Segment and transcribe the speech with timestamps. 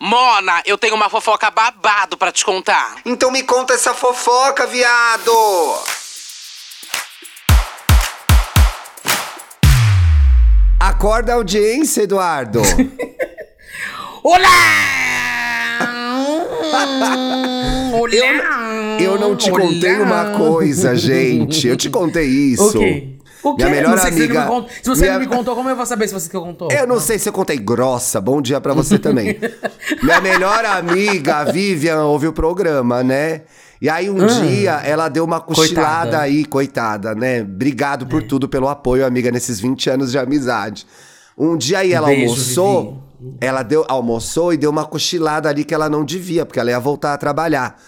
[0.00, 2.98] Mona, eu tenho uma fofoca babado pra te contar.
[3.04, 5.32] Então me conta essa fofoca, viado!
[10.78, 12.62] Acorda a audiência, Eduardo!
[14.22, 14.48] Olá!
[18.12, 21.66] Eu, eu não te contei uma coisa, gente.
[21.66, 22.78] Eu te contei isso.
[22.78, 23.17] O quê?
[23.42, 23.64] O quê?
[23.64, 24.34] Minha melhor Não sei se você amiga.
[24.34, 26.28] não me contou- se você minha- não me contou, como eu vou saber se você
[26.28, 26.68] que contou?
[26.72, 28.20] Eu não sei se eu contei grossa.
[28.20, 29.38] Bom dia pra você também.
[30.02, 33.42] Minha melhor amiga, a Vivian, ouve o programa, né?
[33.80, 36.02] E aí um dia ela deu uma cochilada Hum.
[36.10, 36.16] Coitada.
[36.16, 36.20] É.
[36.20, 37.42] aí, coitada, né?
[37.42, 40.84] Obrigado por tudo, pelo apoio, amiga, nesses 20 anos de amizade.
[41.36, 43.02] Um dia aí ela Beijo, almoçou,
[43.40, 46.80] ela deu, almoçou e deu uma cochilada ali que ela não devia, porque ela ia
[46.80, 47.80] voltar a trabalhar.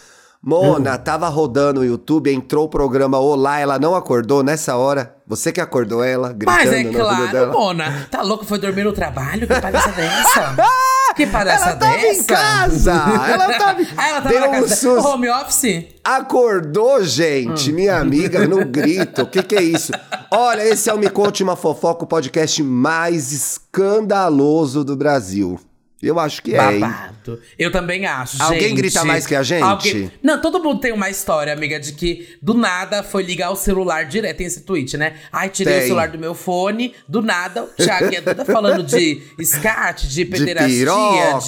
[0.42, 5.14] Mona, tava rodando o YouTube, entrou o programa Olá, ela não acordou nessa hora.
[5.26, 7.52] Você que acordou ela, gritando Mas é claro.
[7.52, 8.08] Mona.
[8.10, 8.46] Tá louco?
[8.46, 9.46] Foi dormir no trabalho?
[9.46, 10.56] Que palhaça dessa?
[11.16, 12.06] Que palhaça Ela tava dessa?
[12.22, 12.92] em casa!
[13.28, 15.08] Ela tava, Ah, ela tava deu na um casa susto.
[15.08, 15.84] home office?
[16.04, 19.22] Acordou, gente, minha amiga, no grito.
[19.22, 19.92] O que, que é isso?
[20.30, 25.58] Olha, esse é o Me Conte Uma Fofoca, o podcast mais escandaloso do Brasil.
[26.02, 26.80] Eu acho que é, hein?
[26.80, 27.40] Babado.
[27.58, 28.76] Eu também acho, Alguém gente.
[28.76, 30.10] grita mais que a gente?
[30.22, 34.04] Não, todo mundo tem uma história, amiga, de que do nada foi ligar o celular
[34.06, 34.38] direto.
[34.38, 35.14] Tem esse tweet, né?
[35.30, 35.82] Ai, tirei Tem.
[35.82, 40.08] o celular do meu fone, do nada, o Thiago e a Duda falando de escate,
[40.08, 41.40] de pederastia, piroca.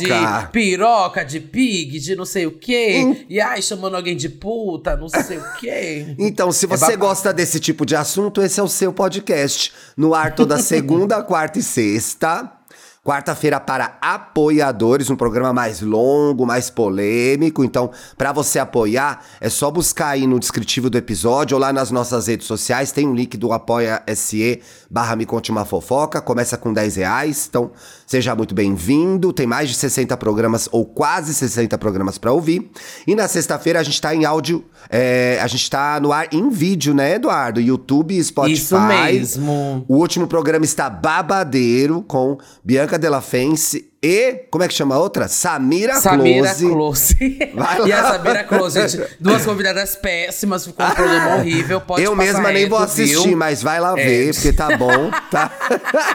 [0.43, 3.03] de piroca, de pig, de não sei o quê.
[3.07, 3.17] Hum.
[3.31, 6.15] E ai, chamando alguém de puta, não sei o quê.
[6.19, 6.99] Então, se É você babado.
[6.99, 9.73] gosta desse tipo de assunto, esse é o seu podcast.
[9.97, 12.53] No ar toda segunda, quarta e sexta.
[13.05, 17.65] Quarta-feira para apoiadores, um programa mais longo, mais polêmico.
[17.65, 21.91] Então, para você apoiar, é só buscar aí no descritivo do episódio ou lá nas
[21.91, 22.93] nossas redes sociais.
[22.93, 26.21] Tem um link do Apoia-SE barra Me Conte Uma Fofoca.
[26.21, 27.49] Começa com 10 reais.
[27.51, 27.73] Então,
[28.07, 29.33] seja muito bem-vindo.
[29.33, 32.71] Tem mais de 60 programas ou quase 60 programas para ouvir.
[33.05, 36.49] E na sexta-feira a gente tá em áudio, é, a gente tá no ar em
[36.51, 37.61] vídeo, né, Eduardo?
[37.61, 38.53] YouTube Spotify.
[38.53, 39.85] Isso mesmo.
[39.89, 44.47] O último programa está babadeiro com Bianca Della Fence e.
[44.51, 45.29] Como é que chama a outra?
[45.29, 47.15] Samira, Samira Close.
[47.17, 47.51] Close.
[47.55, 47.89] Vai lá.
[47.89, 49.17] e a Samira Close, gente.
[49.21, 51.81] Duas convidadas péssimas, ficou um programa horrível.
[51.81, 53.37] Pode Eu mesma nem vou assistir, viu?
[53.37, 54.05] mas vai lá É.
[54.05, 55.51] ver, porque tá bom, tá?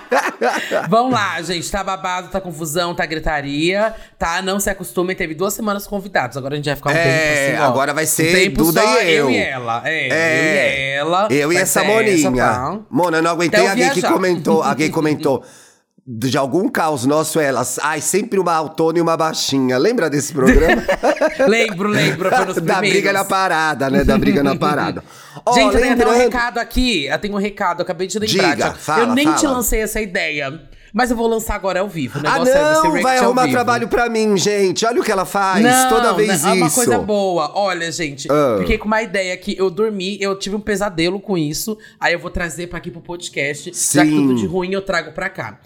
[0.90, 1.70] Vamos lá, gente.
[1.72, 4.42] Tá babado, tá confusão, tá gritaria, tá?
[4.42, 5.16] Não se acostumem.
[5.16, 6.38] Teve duas semanas convidados.
[6.38, 7.68] Agora a gente vai ficar um É, tempo assim, ó.
[7.68, 9.26] agora vai ser um tempo Duda e eu.
[9.26, 9.82] eu e ela.
[9.86, 10.10] É, É.
[10.10, 11.28] eu e ela.
[11.32, 12.32] Eu e essa Moninha.
[12.32, 12.80] tá?
[12.90, 14.14] Mona, eu não aguentei eu alguém que viajar.
[14.14, 14.64] comentou.
[14.64, 15.44] Alguém comentou.
[16.10, 17.80] De algum caos nosso, elas.
[17.84, 19.78] Ai, sempre uma autona e uma baixinha.
[19.78, 20.82] Lembra desse programa?
[21.50, 22.30] lembro, lembro.
[22.30, 24.06] Foi nos da briga na parada, né?
[24.06, 25.04] Da briga na parada.
[25.46, 27.08] Ó, Gente, eu tenho até um lembrando- recado aqui.
[27.08, 28.56] Eu tenho um recado, eu acabei de lembrar.
[28.56, 29.58] Diga, fala, eu nem te fala.
[29.58, 30.62] lancei essa ideia.
[30.94, 32.18] Mas eu vou lançar agora ao vivo.
[32.20, 34.86] O Ah, negócio é você não, react vai arrumar trabalho pra mim, gente.
[34.86, 36.48] Olha o que ela faz Não, toda vez não, isso.
[36.48, 37.52] É uma coisa boa.
[37.54, 38.56] Olha, gente, Ah.
[38.60, 41.78] fiquei com uma ideia que eu dormi, eu tive um pesadelo com isso.
[42.00, 43.66] Aí eu vou trazer pra aqui pro podcast.
[43.74, 44.16] Já que Sim.
[44.28, 45.60] tudo de ruim eu trago pra cá.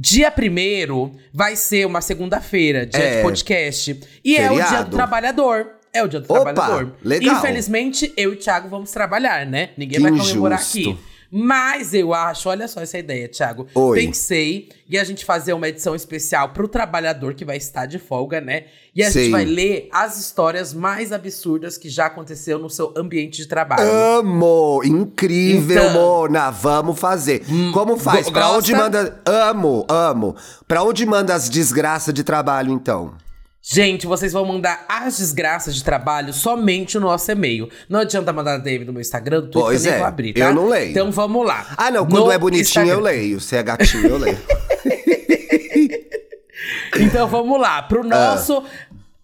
[0.00, 3.16] Dia primeiro vai ser uma segunda-feira, dia É.
[3.16, 4.00] de podcast.
[4.24, 4.90] E é o dia Feriado.
[4.90, 5.66] do trabalhador.
[5.92, 6.94] É o dia do Opa, trabalhador.
[7.02, 7.36] legal.
[7.38, 9.70] Infelizmente, eu e o Thiago vamos trabalhar, né?
[9.76, 10.90] Ninguém Que vai comemorar injusto.
[10.90, 10.98] aqui.
[11.30, 13.66] Mas eu acho, olha só essa ideia, Thiago.
[13.74, 13.98] Oi.
[14.06, 18.40] Pensei e a gente fazer uma edição especial pro trabalhador que vai estar de folga,
[18.40, 18.64] né?
[18.94, 19.20] E a Sim.
[19.24, 23.82] gente vai ler as histórias mais absurdas que já aconteceu no seu ambiente de trabalho.
[23.86, 24.80] Amo!
[24.84, 25.92] Incrível, Então.
[25.92, 26.50] Mona!
[26.50, 27.42] Vamos fazer.
[27.74, 28.30] Como faz?
[28.30, 28.84] Pra onde gosta?
[28.84, 29.20] manda.
[29.26, 30.34] Amo, amo.
[30.66, 33.12] Pra onde manda as desgraças de trabalho, então?
[33.70, 37.68] Gente, vocês vão mandar as desgraças de trabalho somente no nosso e-mail.
[37.86, 40.32] Não adianta mandar DM no meu Instagram, do Twitter, Pois eu nem é, vou abrir,
[40.32, 40.40] tá?
[40.40, 40.90] eu não leio.
[40.90, 41.66] Então vamos lá.
[41.76, 43.02] Ah, não, quando No é bonitinho eu Instagram.
[43.04, 43.40] leio.
[43.40, 44.38] Se é gatinho, eu leio.
[47.00, 47.82] Então vamos lá, Ah.
[47.82, 48.64] pro nosso.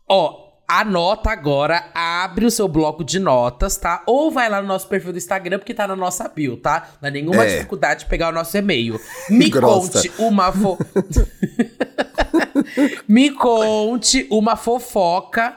[0.08, 4.02] Ó, anota agora, abre o seu bloco de notas, tá?
[4.06, 6.90] Ou vai lá no nosso perfil do Instagram, porque tá na nossa bio, tá?
[7.02, 7.56] Não é nenhuma É.
[7.56, 9.00] dificuldade de pegar o nosso e-mail.
[9.28, 10.78] Me conte uma fo...
[13.08, 15.56] Me conte uma fofoca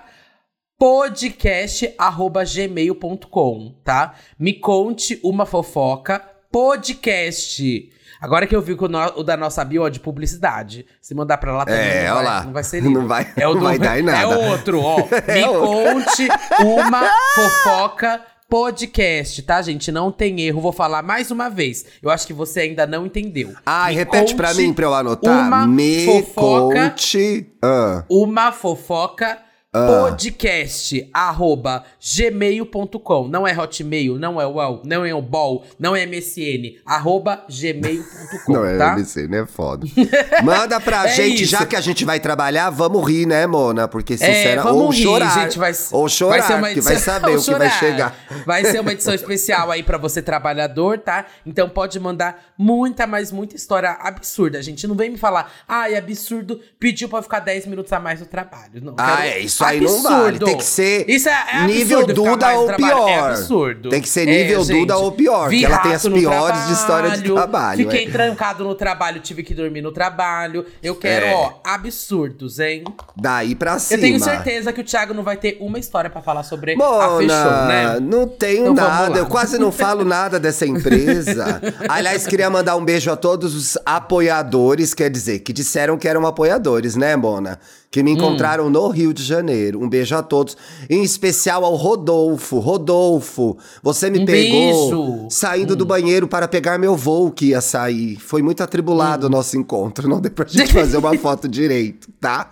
[2.38, 4.14] podcast@gmail.com, tá?
[4.40, 6.20] Me conte uma fofoca
[6.52, 7.90] podcast.
[8.20, 10.86] Agora que eu vi que o, no- o da nossa bio é de publicidade.
[11.02, 12.44] Se mandar pra lá também É, não, vai, lá.
[12.44, 14.34] não vai ser Não vai- é o não do- vai dar em nada.
[14.34, 14.98] É outro, ó.
[15.28, 15.94] Me É outro.
[15.94, 16.28] conte
[16.64, 17.04] uma
[17.36, 19.92] fofoca podcast, tá, gente?
[19.92, 20.62] Não tem erro.
[20.62, 21.86] Vou falar mais uma vez.
[22.02, 23.54] Eu acho que você ainda não entendeu.
[23.66, 25.48] Ai, Me repete pra conte mim pra eu anotar.
[25.48, 27.52] Uma Me fofoca conte.
[27.62, 29.38] Ah, uma fofoca
[29.88, 33.28] podcast arroba gmail.com.
[33.28, 36.80] Não é hotmail, não é UOL, não é o BOL, não é MSN.
[36.86, 38.94] Arroba gmail.com, Não é tá?
[38.94, 39.46] MC, né?
[39.46, 39.86] Foda.
[40.44, 41.68] Manda pra É gente, já isso.
[41.68, 43.88] que a gente vai trabalhar, vamos rir, né, Mona?
[43.88, 45.34] Porque É, sincera, vamos ou rir, chorar.
[45.44, 45.58] gente.
[45.60, 48.16] Vai, ou chorar, vai ser uma que vai edição- saber o que vai chegar.
[48.46, 51.26] Vai ser uma edição especial aí pra você, trabalhador, tá?
[51.46, 54.62] Então pode mandar muita, mas muita história absurda.
[54.62, 58.26] Gente não vem me falar, ai, absurdo, pediu pra ficar 10 minutos a mais no
[58.26, 58.82] trabalho.
[58.82, 60.40] Não, Ah, quero é, isso aí não vale.
[60.40, 62.94] Tem que ser Isso é, é nível absurdo, Duda ou trabalho.
[62.94, 63.30] É pior.
[63.32, 63.90] absurdo.
[63.90, 66.68] Tem que ser É, nível gente, Duda ou pior, vi que ela tem as piores
[66.68, 68.12] de história de trabalho, Fiquei é.
[68.12, 70.66] trancado no trabalho, tive que dormir no trabalho.
[70.82, 71.34] Eu quero, É.
[71.34, 72.84] ó, absurdos, hein?
[73.16, 73.98] Daí pra cima.
[73.98, 76.78] Eu tenho certeza que o Thiago não vai ter uma história pra falar sobre a
[76.78, 77.98] Mona, Fechou, né?
[78.02, 81.62] não tenho Então nada, eu quase não falo nada dessa empresa.
[81.90, 86.26] Aliás, queria mandar um beijo a todos os apoiadores, quer dizer, que disseram que eram
[86.26, 87.60] apoiadores, né, Mona?
[87.90, 88.04] Que Hum.
[88.04, 89.47] me encontraram no Rio de Janeiro.
[89.76, 90.56] Um beijo a todos,
[90.90, 92.60] em especial ao Rodolfo.
[92.60, 95.02] Rodolfo, você me Um pegou beijo.
[95.02, 95.28] Hum.
[95.30, 98.18] saindo do banheiro para pegar meu voo que ia sair.
[98.20, 99.28] Foi muito atribulado Hum.
[99.28, 102.50] o nosso encontro, não deu pra gente fazer uma foto direito, tá?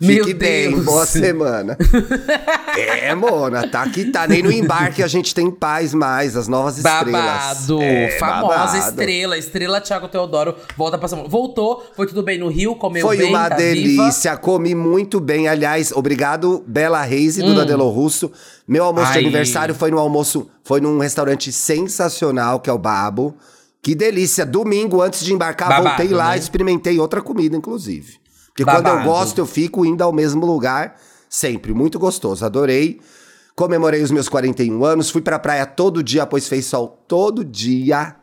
[0.00, 0.84] Meu Fique bem, Deus.
[0.84, 1.76] boa semana.
[2.78, 4.24] É, Mona, tá que tá.
[4.28, 7.10] Nem no embarque a gente tem paz mais, as novas estrelas.
[7.10, 8.76] Babado, É, famosa babado.
[8.88, 11.30] estrela, estrela Thiago Teodoro, volta pra São Paulo.
[11.30, 15.48] Voltou, foi tudo bem no Rio, comeu Foi bem, uma tá delícia, comi muito bem.
[15.48, 18.30] Aliás, obrigado, Bela Reis e Duda Delo Russo.
[18.66, 19.22] Meu almoço de Hum.
[19.22, 23.34] Aniversário foi no almoço, foi num restaurante sensacional, que é o Babo.
[23.82, 24.46] Que delícia.
[24.46, 26.36] Domingo, antes de embarcar, Babado, voltei lá né?
[26.36, 28.18] e experimentei outra comida, inclusive.
[28.64, 29.08] Porque quando eu Babado.
[29.08, 30.96] gosto, eu fico indo ao mesmo lugar
[31.28, 31.72] sempre.
[31.72, 32.44] Muito gostoso.
[32.44, 33.00] Adorei.
[33.54, 38.14] Comemorei os meus 41 anos, fui pra praia todo dia, pois fez sol todo dia.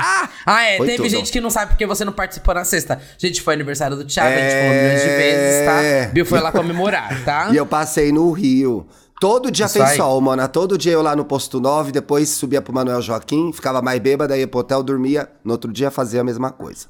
[0.00, 0.28] Ah!
[0.44, 1.08] Ah, é, teve tudo.
[1.08, 3.00] gente que não sabe porque você não participou na sexta.
[3.16, 4.60] Gente, foi aniversário do Thiago, a gente É.
[4.66, 5.64] falou milhões de vezes,
[6.06, 6.12] tá?
[6.12, 7.50] Bill foi lá comemorar, tá?
[7.54, 8.84] E eu passei no Rio.
[9.20, 9.96] Todo dia Isso fez aí.
[9.96, 10.48] sol, mano.
[10.48, 14.36] Todo dia eu lá no posto 9, depois subia pro Manuel Joaquim, ficava mais bêbada,
[14.36, 15.28] ia pro hotel, dormia.
[15.44, 16.86] No outro dia fazia a mesma coisa.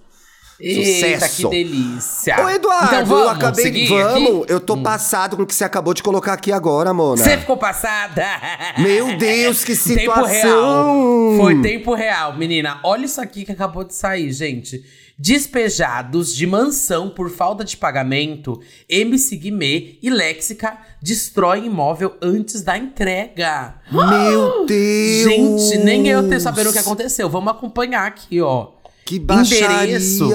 [0.61, 1.49] Eita, Sucesso.
[1.49, 2.37] que delícia.
[2.45, 3.63] Ô, Eduardo, então, vamos eu acabei.
[3.65, 4.53] seguir Vamos, aqui?
[4.53, 7.23] eu tô passado com o que você acabou de colocar aqui agora, Mona.
[7.23, 8.27] Você ficou passada?
[8.79, 10.27] Meu Deus, que Tempo real.
[10.27, 11.37] situação!
[11.39, 12.79] Foi tempo real, menina.
[12.83, 14.85] Olha isso aqui que acabou de sair, gente.
[15.19, 18.59] Despejados de mansão por falta de pagamento,
[18.89, 23.75] MC Guimê e Léxica destroem imóvel antes da entrega.
[23.93, 25.25] Meu Deus!
[25.31, 27.29] Gente, nem eu ter sabendo o que aconteceu.
[27.29, 28.69] Vamos acompanhar aqui, ó.
[29.11, 29.97] Que baixaria!
[29.97, 30.31] Endereço.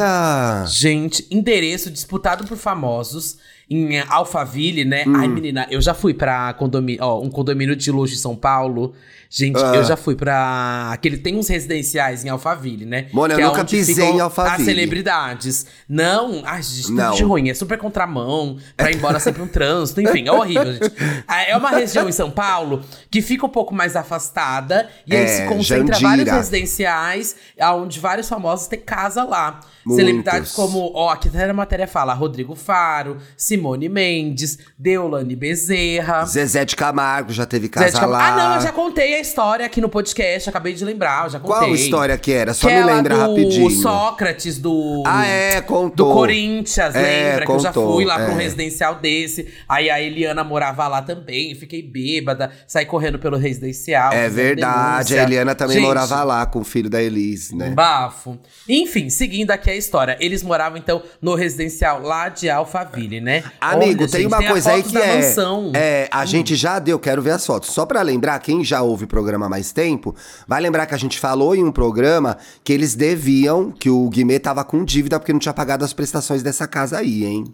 [0.68, 3.38] Gente, endereço disputado por famosos
[3.70, 5.06] em Alphaville, né?
[5.08, 5.16] Hum.
[5.16, 8.94] Ai, menina, eu já fui pra condomínio, ó, um condomínio de luxo em São Paulo.
[9.30, 9.74] Gente, Ah.
[9.76, 10.90] eu já fui pra.
[10.92, 13.08] Aquele tem uns residenciais em Alphaville, né?
[13.12, 14.56] Mona, eu Que é nunca pisei em Alphaville.
[14.62, 15.66] As celebridades.
[15.90, 17.14] Não, ai, gente, tudo Não.
[17.14, 17.50] de ruim.
[17.50, 20.92] É super contramão, pra ir embora sempre um trânsito, enfim, é horrível, gente.
[21.28, 22.82] Ah, É uma região em São Paulo
[23.12, 26.26] que fica um pouco mais afastada e aí É, se concentra Jandira.
[26.26, 27.36] vários residenciais,
[27.76, 29.60] onde vários famosos têm casa lá.
[29.86, 30.04] Muitos.
[30.04, 36.26] Celebridades como, ó, aqui até na matéria fala, Rodrigo Faro, Simone Mendes, Deolane Bezerra.
[36.26, 38.28] Zezé de Camargo já teve casa Cam- lá.
[38.28, 41.58] Ah, não, eu já contei a história aqui no podcast, acabei de lembrar, já contei.
[41.58, 42.54] Qual história que era?
[42.54, 43.70] Só me Aquela lembra rapidinho.
[43.70, 45.04] Sócrates, do.
[45.06, 46.10] Ah, é, contou.
[46.10, 47.46] Do Corinthians, É, lembra?
[47.46, 48.44] que eu já contou, fui lá pra um é.
[48.44, 49.48] residencial desse.
[49.68, 54.14] Aí a Eliana morava lá também, fiquei bêbada, saí correndo pelo residencial.
[54.14, 55.22] É verdade, denúncia.
[55.22, 57.70] a Eliana também Gente, morava lá com o filho da Elise, né?
[57.70, 58.38] bafo.
[58.68, 60.18] Enfim, seguindo aqui a história.
[60.20, 63.44] Eles moravam, então, no residencial lá de Alphaville, né?
[63.60, 65.72] Amigo, Olha, tem gente, uma a coisa aí que é, mansão.
[65.74, 66.08] é.
[66.12, 67.70] A gente já deu, quero ver as fotos.
[67.72, 70.16] Só pra lembrar, quem já ouve o programa há mais tempo,
[70.48, 74.40] vai lembrar que a gente falou em um programa que eles deviam, que o Guimê
[74.40, 77.46] tava com dívida porque não tinha pagado as prestações dessa casa aí, hein?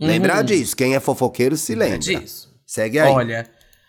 [0.00, 0.76] Lembra disso?
[0.76, 1.94] Quem é fofoqueiro se lembra.
[1.94, 2.20] Uhum.
[2.20, 2.54] disso.
[2.64, 3.10] Segue aí.
[3.10, 3.48] Olha,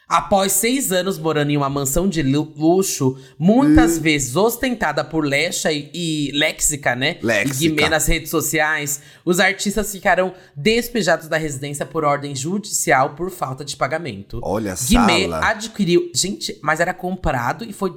[0.10, 4.02] após seis anos morando em uma mansão de lu- luxo, muitas Hum.
[4.02, 7.18] vezes ostentada por Lecha e, e Léxica, né?
[7.22, 7.56] Léxica.
[7.64, 13.30] E Guimê nas redes sociais, os artistas ficaram despejados da residência por ordem judicial por
[13.30, 14.40] falta de pagamento.
[14.42, 15.46] Olha, Guimê Sala.
[15.46, 16.12] adquiriu.
[16.16, 17.94] Gente, mas era comprado e foi.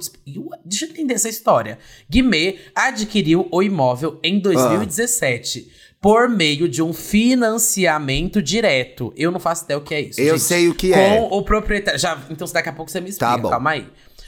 [0.63, 1.79] Deixa eu entender essa história.
[2.07, 5.67] Guimê adquiriu o imóvel em 2017.
[6.03, 9.13] Por meio de um financiamento direto.
[9.15, 10.19] Eu não faço ideia o que é isso.
[10.19, 10.43] Eu gente.
[10.43, 11.27] sei o que Com é.
[11.31, 11.97] o proprietário.
[11.99, 13.31] Já, então, daqui a pouco você me explica.
[13.31, 13.49] Tá bom.
[13.49, 13.87] Calma aí.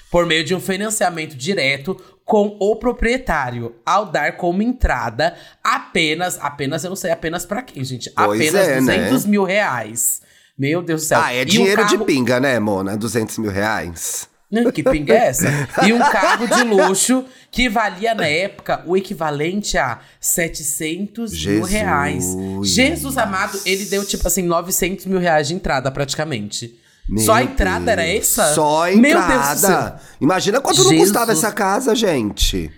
[0.10, 6.84] Por meio de um financiamento direto com o proprietário, ao dar como entrada apenas, apenas,
[6.86, 8.98] eu não sei apenas pra quem, gente, Pois apenas é, né?
[9.10, 10.22] 200 mil reais.
[10.58, 11.20] Meu Deus do céu.
[11.22, 12.96] Ah, é E dinheiro carro- de pinga, né, Mona?
[12.96, 14.30] 200 mil reais.
[14.72, 15.48] Que pinga é essa?
[15.86, 21.72] E um carro de luxo que valia na época o equivalente a 700 mil Jesus.
[21.72, 22.26] reais.
[22.64, 26.80] Jesus amado, ele deu tipo assim 900 mil reais de entrada praticamente.
[27.18, 28.18] Só a Meu entrada era Deus.
[28.18, 28.54] essa?
[28.56, 29.70] Só a Meu Deus do céu.
[29.72, 30.02] entrada.
[30.20, 31.10] Imagina quanto não Jesus.
[31.10, 32.72] custava essa casa, gente.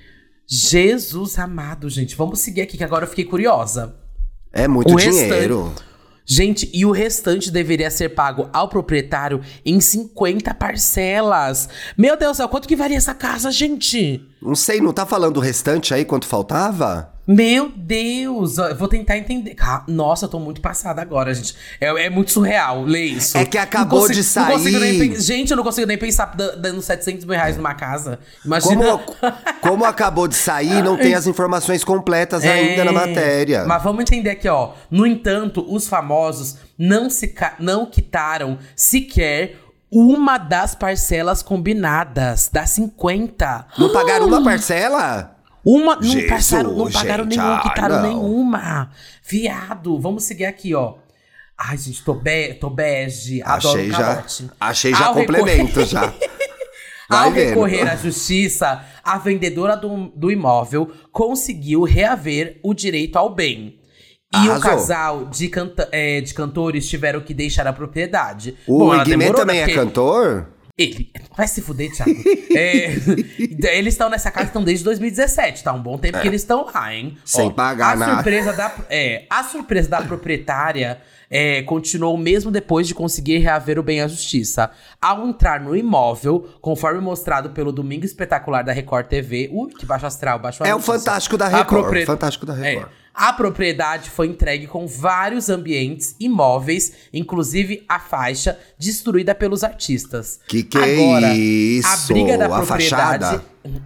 [0.49, 2.15] Jesus amado, gente.
[2.15, 3.95] Vamos seguir aqui que agora eu fiquei curiosa.
[4.51, 5.73] É muito O dinheiro.
[6.29, 11.69] Gente, e o restante deveria ser pago ao proprietário em 50 parcelas.
[11.97, 14.21] Meu Deus do céu, quanto que valia essa casa, gente?
[14.41, 17.16] Não sei, não tá falando o restante aí, quanto faltava?
[17.27, 19.53] Meu Deus, eu vou tentar entender.
[19.59, 21.55] Ah, Nossa, eu tô muito passada agora, gente.
[21.81, 23.37] É, é muito surreal ler isso.
[23.37, 24.99] É que acabou consigo- de nem sair.
[25.09, 28.19] pen- gente, eu não consigo nem pensar da- dando 700 mil reais numa casa.
[28.45, 28.97] Imagina.
[28.97, 29.03] Como,
[29.61, 33.65] como acabou de sair, não tem as informações completas ainda na É, matéria.
[33.65, 34.71] Mas vamos entender aqui, ó.
[34.89, 39.57] No entanto, os famosos não, se não quitaram sequer
[39.91, 43.65] uma das parcelas combinadas, das 50.
[43.77, 45.36] Não pagaram uma parcela?
[45.69, 48.03] Uma, não, Jesus, passaram, não pagaram gente, nenhuma, ah, quitaram não.
[48.07, 48.91] nenhuma.
[49.27, 50.95] Viado, vamos seguir aqui, ó.
[51.57, 54.23] Ai, gente, tô, be tô bege, adoro Achei já,
[54.59, 56.13] achei já Ao complemento já.
[57.09, 57.49] Vai Ao vendo.
[57.49, 63.79] recorrer à justiça, a vendedora do, do imóvel conseguiu reaver o direito ao bem.
[64.33, 64.59] E o Arrasou.
[64.61, 68.55] casal de, canta é, de cantores tiveram que deixar a propriedade.
[68.67, 70.47] O Bom, Guimê demorou, também né, é porque- cantor?
[70.77, 71.11] Ele.
[71.35, 72.11] Vai se fuder, Thiago.
[72.55, 72.93] É,
[73.75, 75.73] eles estão nessa casa estão desde 2017, tá?
[75.73, 77.17] Um bom tempo que eles estão lá, hein?
[77.17, 77.21] É.
[77.25, 78.13] Sem pagar a nada.
[78.15, 83.83] Surpresa da, é, a surpresa da proprietária é, continuou mesmo depois de conseguir reaver o
[83.83, 84.71] bem à justiça.
[85.01, 90.05] Ao entrar no imóvel, conforme mostrado pelo Domingo Espetacular da Record TV, ui, que baixo
[90.05, 90.93] astral, baixo É o notícia.
[90.93, 92.87] Fantástico da A Record, Fantástico da Record.
[92.91, 93.07] É.
[93.17, 100.39] A propriedade foi entregue com vários ambientes imóveis, inclusive a faixa destruída pelos artistas.
[100.47, 101.87] Que que é agora, isso?
[101.87, 103.43] A briga da A propriedade fachada?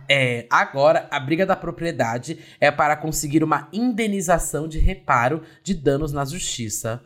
[0.10, 6.12] é agora a briga da propriedade é para conseguir uma indenização de reparo de danos
[6.12, 7.01] na justiça.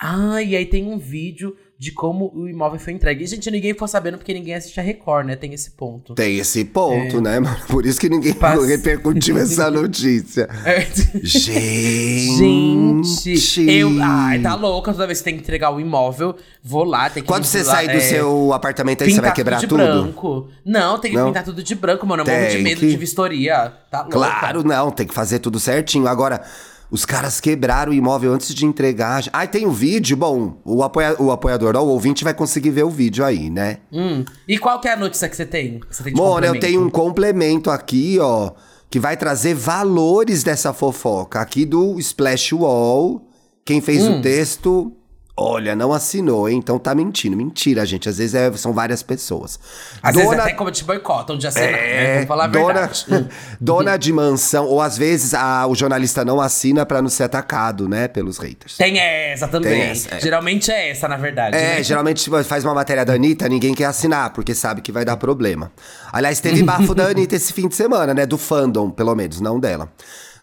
[0.00, 3.24] Ah, e aí tem um vídeo de como o imóvel foi entregue.
[3.24, 5.34] E, gente, ninguém ficou sabendo porque ninguém assiste a Record, né?
[5.36, 6.14] Tem esse ponto.
[6.14, 7.56] Tem esse ponto, né, mano?
[7.68, 10.48] Por isso que ninguém Pas- repercutiu essa notícia.
[10.64, 10.86] É.
[11.22, 13.36] Gente!
[13.36, 13.90] Gente, eu.
[14.02, 14.92] Ai, tá louca.
[14.92, 17.26] Toda vez que tem que entregar o imóvel, vou lá, tem que.
[17.28, 19.82] Quando você lá, sair do é, seu apartamento aí, você vai pintar quebrar tudo tudo?
[19.82, 20.48] de branco.
[20.64, 21.26] Não, tem que Não?
[21.28, 22.22] pintar tudo de branco, mano.
[22.22, 23.72] Eu morro de medo que- de vistoria.
[23.90, 24.12] Tá louca.
[24.18, 26.06] Claro, não, tem que fazer tudo certinho.
[26.06, 26.42] Agora,
[26.90, 29.22] os caras quebraram o imóvel antes de entregar.
[29.32, 30.16] Ai, tem o vídeo?
[30.16, 33.78] Bom, o, apoia- o apoiador, ó, o ouvinte vai conseguir ver o vídeo aí, né?
[33.92, 34.24] Hum.
[34.46, 35.80] E qual que é a notícia que você tem?
[35.80, 38.52] Que você tem Mona, eu tenho um complemento aqui, ó,
[38.90, 41.40] que vai trazer valores dessa fofoca.
[41.40, 43.24] Aqui do Splash Wall.
[43.64, 44.18] Quem fez Hum.
[44.18, 44.92] o texto,
[45.38, 46.58] olha, não assinou, hein?
[46.58, 47.36] Então tá mentindo.
[47.36, 48.08] Mentira, gente.
[48.08, 49.58] Às vezes é- são várias pessoas.
[50.02, 52.12] Às vezes até como te boicotam de assinar, né?
[52.14, 53.28] Vamos falar a É, dona, verdade.
[53.60, 57.88] Dona de mansão, ou às vezes a- o jornalista não assina pra não ser atacado,
[57.88, 58.76] né, pelos haters.
[58.76, 59.70] Tem essa também.
[59.72, 60.20] Tem essa, é.
[60.20, 61.56] Geralmente é essa, na verdade.
[61.56, 61.82] É, né?
[61.84, 65.16] geralmente tipo, faz uma matéria da Anitta, ninguém quer assinar, porque sabe que vai dar
[65.16, 65.70] problema.
[66.12, 68.26] Aliás, teve bafo da Anitta esse fim de semana, né?
[68.26, 69.88] Do fandom, pelo menos, não dela.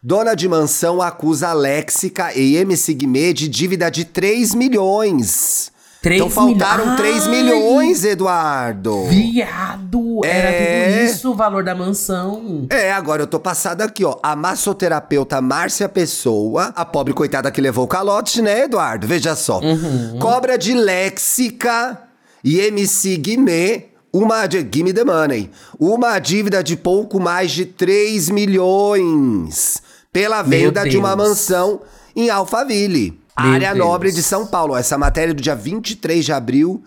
[0.07, 5.71] Dona de mansão acusa Léxica e MC Guimê de dívida de 3 milhões.
[5.99, 7.29] Três então faltaram milho- 3 Ai!
[7.31, 9.05] milhões, Eduardo.
[9.05, 10.23] Viado!
[10.23, 10.91] Era É.
[10.91, 12.67] tudo isso o valor da mansão.
[12.69, 14.19] É, agora eu tô passada aqui, ó.
[14.21, 19.07] A massoterapeuta Márcia Pessoa, a pobre coitada que levou o calote, né, Eduardo?
[19.07, 19.59] Veja só.
[20.21, 21.99] Cobra de Léxica
[22.43, 23.85] e MC Guimê.
[24.13, 25.49] Uma de Gimme the Money.
[25.77, 29.83] Uma dívida de pouco mais de 3 milhões
[30.15, 31.81] pela venda de uma mansão
[32.15, 33.85] em Alphaville, Meu área Deus.
[33.85, 34.73] nobre de São Paulo.
[34.73, 36.81] Essa matéria é do dia 23 de abril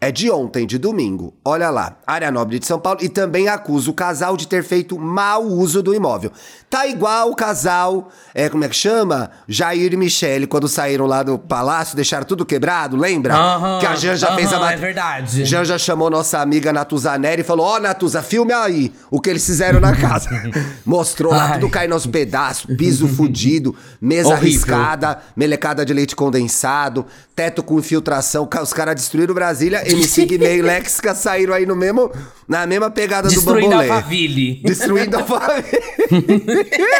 [0.00, 1.34] é de ontem, de domingo.
[1.44, 4.98] Olha lá, área nobre de São Paulo e também acusa o casal de ter feito
[4.98, 6.32] mau uso do imóvel.
[6.70, 9.30] Tá igual o casal, é como é que chama?
[9.48, 13.34] Jair e Michele, quando saíram lá do palácio, deixaram tudo quebrado, lembra?
[13.34, 14.78] Aham, que a Janja aham, fez a é matéria.
[14.78, 15.44] verdade.
[15.44, 19.44] Janja chamou nossa amiga Natuza Neri e falou: Ó, Natuza, filme aí o que eles
[19.44, 20.30] fizeram na casa.
[20.86, 21.52] Mostrou lá Ai.
[21.54, 24.38] tudo caindo aos pedaços, piso fudido, mesa Horrível.
[24.48, 27.04] arriscada, melecada de leite condensado,
[27.34, 28.48] teto com infiltração.
[28.62, 32.10] Os caras destruíram Brasília, MC Guimê e Lexica saíram aí no mesmo,
[32.50, 33.88] Na mesma pegada Destruindo do bambolê.
[33.90, 34.60] Alphaville.
[34.64, 35.64] Destruindo a família.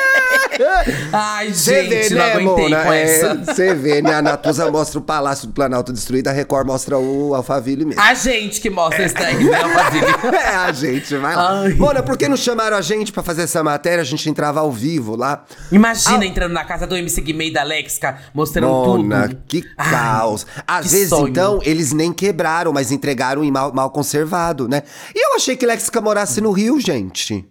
[1.13, 2.83] Ai, gente, vê, não né, aguentei Mona?
[2.85, 3.35] com É, essa.
[3.37, 4.15] Você vê, né?
[4.15, 8.01] A Natuza mostra o Palácio do Planalto destruído, a Record mostra o Alphaville mesmo.
[8.01, 10.07] A gente que mostra esse tag do Alphaville.
[10.41, 11.63] É, a gente, vai lá.
[11.63, 11.75] Ai.
[11.75, 14.01] Mona, por que não chamaram a gente pra fazer essa matéria?
[14.01, 15.45] A gente entrava ao vivo lá.
[15.73, 16.27] Imagina Ah.
[16.27, 19.43] entrando na casa do MC Guimê e da Lexica, mostrando Mona, tudo.
[19.49, 20.47] que Ai, caos.
[20.67, 21.29] Às que vezes, sonho.
[21.29, 24.83] então, eles nem quebraram, mas entregaram em mal, mal conservado, né?
[25.15, 27.49] E eu achei que Lexica morasse no Rio, gente.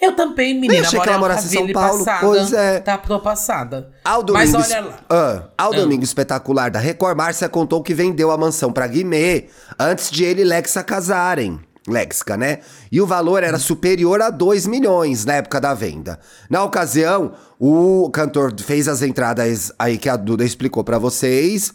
[0.00, 0.72] Eu também, menina.
[0.72, 2.04] Nem achei que ela morasse em São Paulo.
[2.04, 2.80] Passada, Pois é.
[2.80, 3.92] Tá passada.
[4.02, 4.98] Ao Mas domingo, olha lá.
[5.10, 5.76] Ah, ao Ah.
[5.76, 9.48] domingo espetacular da Record, Márcia contou que vendeu a mansão pra Guimê
[9.78, 11.60] antes de ele e Lexa casarem.
[11.86, 12.60] Lexica, né?
[12.90, 16.18] E o valor era superior a 2 milhões na época da venda.
[16.48, 21.72] Na ocasião, o cantor fez as entradas aí que a Duda explicou pra vocês.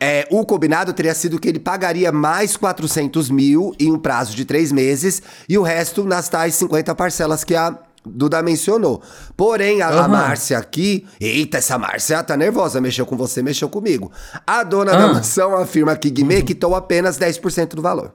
[0.00, 4.44] É, o combinado teria sido que ele pagaria mais 400 mil em um prazo de
[4.44, 9.00] três meses e o resto nas tais 50 parcelas que a Duda mencionou.
[9.34, 10.08] Porém, a, a Aham.
[10.08, 11.06] Márcia aqui.
[11.18, 12.78] Eita, essa Márcia tá nervosa.
[12.78, 14.12] Mexeu com você, mexeu comigo.
[14.46, 15.12] A dona da Ah.
[15.14, 18.12] mansão afirma que Guimê quitou apenas 10% do valor.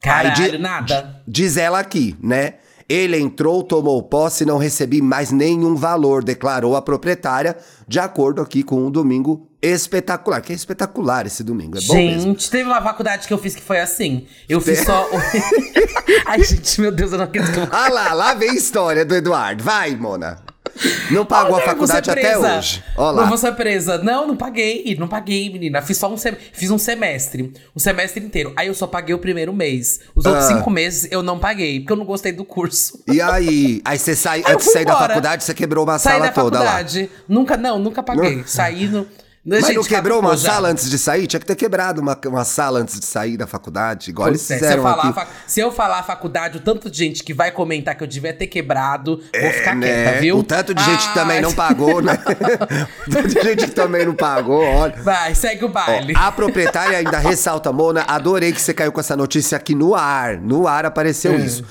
[0.00, 1.20] Caralho, Aí di- nada.
[1.26, 2.54] Diz ela aqui, né?
[2.92, 7.56] Ele entrou, tomou posse e não recebi mais nenhum valor, declarou a proprietária,
[7.88, 10.42] de acordo aqui com um domingo espetacular.
[10.42, 12.20] Que é espetacular esse domingo, é bom mesmo.
[12.20, 14.26] Gente, teve uma faculdade que eu fiz que foi assim.
[14.46, 15.08] Eu fiz só.
[16.28, 17.68] Ai, gente, meu Deus, eu não acredito que eu.
[17.72, 19.64] Ah lá, lá vem a história do Eduardo.
[19.64, 20.51] Vai, Mona.
[21.10, 22.82] Não pagou Olha, a faculdade até hoje.
[22.96, 23.28] Olha Não lá.
[23.28, 23.98] vou ser presa.
[23.98, 24.96] Não, não paguei.
[24.98, 25.82] Não paguei, menina.
[25.82, 26.32] Fiz só um, sem...
[26.52, 27.52] Fiz um semestre.
[27.76, 28.52] Um semestre inteiro.
[28.56, 30.00] Aí eu só paguei o primeiro mês.
[30.14, 30.48] Os outros Ah.
[30.56, 33.02] cinco meses eu não paguei, porque eu não gostei do curso.
[33.06, 33.82] E aí?
[33.84, 35.08] Aí você sai, Aí antes de sair da embora.
[35.08, 36.64] faculdade, você quebrou uma Saí sala da toda lá.
[36.64, 37.10] faculdade.
[37.28, 38.42] Nunca, não, nunca paguei.
[38.46, 39.06] Saí no.
[39.44, 40.52] Mas Gente, não quebrou uma já.
[40.52, 41.26] sala antes de sair?
[41.26, 44.62] Tinha que ter quebrado uma, uma sala antes de sair da faculdade, igual eles Pois
[44.62, 47.96] é, se, eu falar, se eu falar faculdade, o tanto de gente que vai comentar
[47.96, 49.86] que eu devia ter quebrado, vou ficar né?
[50.04, 50.38] quieta, viu?
[50.38, 52.12] O tanto de gente que também não pagou, né?
[53.04, 55.02] o tanto de gente que também não pagou, olha.
[55.02, 56.12] Vai, segue o Ó, baile.
[56.16, 60.36] a proprietária ainda ressalta, Mona, adorei que você caiu com essa notícia aqui no ar.
[60.36, 61.44] No ar apareceu Hum.
[61.44, 61.64] isso.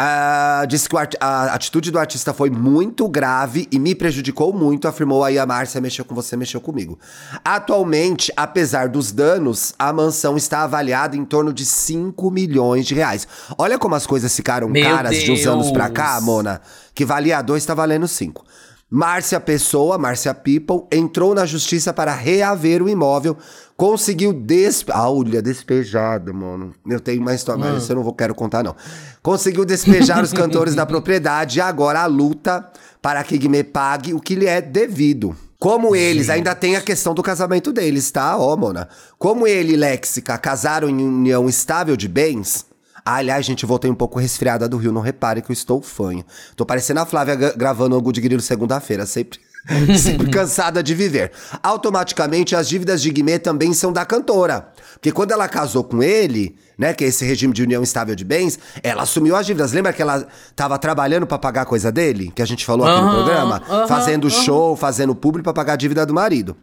[0.00, 5.24] Ah, disse que a atitude do artista foi muito grave e me prejudicou muito, afirmou
[5.24, 6.96] aí a Márcia, mexeu com você, mexeu comigo.
[7.44, 13.26] Atualmente, apesar dos danos, a mansão está avaliada em torno de 5 milhões de reais.
[13.58, 15.96] Olha como as coisas ficaram Meu caras de uns anos pra Deus.
[15.96, 16.60] cá, Mona,
[16.94, 18.44] que valia 2, tá valendo 5.
[18.88, 23.36] Márcia Pessoa, Márcia People, entrou na justiça para reaver o imóvel,
[23.78, 24.90] conseguiu despe...
[24.92, 26.74] Ah, olha, despejada, mano.
[26.86, 28.74] Eu tenho uma história, mas isso eu não vou, quero contar, não.
[29.22, 32.68] Conseguiu despejar os cantores da propriedade e agora a luta
[33.00, 35.34] para que Guimê pague o que lhe é devido.
[35.60, 38.36] Como eles, ainda tem a questão do casamento deles, tá?
[38.36, 38.88] Ó, Mona.
[39.16, 42.66] Como ele e Léxica casaram em união estável de bens,
[43.04, 46.24] ah, aliás, gente, voltei um pouco resfriada do Rio, não repare que eu estou fanha.
[46.54, 49.40] Tô parecendo a Flávia gra- gravando o de Grilo segunda-feira, sempre,
[49.98, 51.30] sempre cansada de viver.
[51.62, 54.68] Automaticamente, as dívidas de Guimê também são da cantora.
[54.94, 58.24] Porque quando ela casou com ele, né, que é esse regime de união estável de
[58.24, 59.72] bens, ela assumiu as dívidas.
[59.72, 60.26] Lembra que ela
[60.56, 62.32] tava trabalhando pra pagar a coisa dele?
[62.34, 63.62] Que a gente falou aqui no Aham, programa?
[63.68, 64.42] aham, fazendo aham.
[64.42, 66.56] show, fazendo público pra pagar a dívida do marido.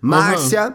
[0.00, 0.74] Márcia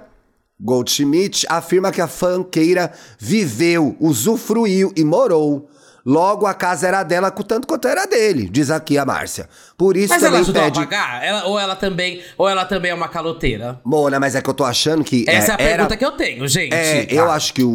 [0.60, 5.70] Goldschmidt afirma que a fanqueira viveu, usufruiu e morou.
[6.10, 9.50] Logo, a casa era dela tanto quanto era dele, diz aqui a Márcia.
[9.78, 10.80] Por isso Mas ela ajudou pede.
[10.80, 11.22] a pagar?
[11.22, 13.78] Ela- ou, ela também, ou ela também é uma caloteira?
[13.84, 15.26] Mona, mas é que eu tô achando que.
[15.28, 16.74] Essa é, a era- pergunta que eu tenho, gente.
[16.74, 17.14] É, Tá.
[17.14, 17.70] eu acho que o,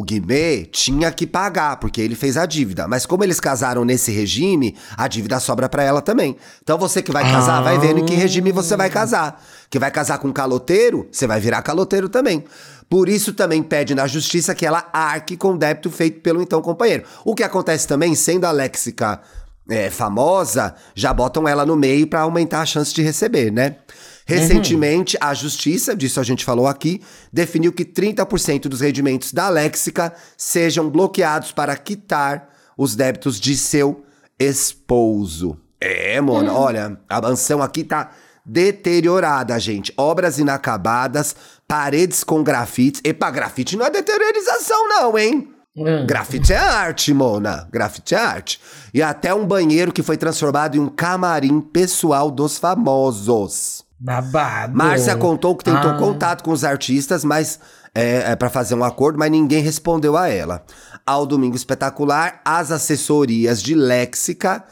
[0.00, 2.88] o Guimê tinha que pagar, porque ele fez a dívida.
[2.88, 6.36] Mas como eles casaram nesse regime, a dívida sobra pra ela também.
[6.64, 9.40] Então você que vai casar, vai vendo em que regime você vai casar.
[9.70, 12.44] Que vai casar com um caloteiro, você vai virar caloteiro também.
[12.88, 16.62] Por isso também pede na justiça que ela arque com o débito feito pelo então
[16.62, 17.04] companheiro.
[17.24, 19.20] O que acontece também, sendo a Léxica
[19.68, 23.76] é, famosa, já botam ela no meio pra aumentar a chance de receber, né?
[24.24, 27.00] Recentemente, a justiça, disso a gente falou aqui,
[27.32, 34.04] definiu que 30% dos rendimentos da Léxica sejam bloqueados para quitar os débitos de seu
[34.38, 35.56] esposo.
[35.80, 38.10] É, mano, olha, a mansão aqui tá
[38.46, 39.92] deteriorada, gente.
[39.96, 41.34] Obras inacabadas,
[41.66, 43.00] paredes com grafites.
[43.04, 45.52] Epa, grafite não é deteriorização, não, hein?
[45.76, 46.06] Hum.
[46.06, 47.68] Grafite é arte, Mona.
[47.70, 48.60] Grafite é arte.
[48.94, 53.84] E até um banheiro que foi transformado em um camarim pessoal dos famosos.
[53.98, 54.74] Babado.
[54.74, 55.98] Márcia contou que tentou Ah.
[55.98, 57.58] contato com os artistas, mas
[57.94, 60.64] é, é para fazer um acordo, mas ninguém respondeu a ela.
[61.04, 64.64] Ao Domingo Espetacular, as assessorias de Léxica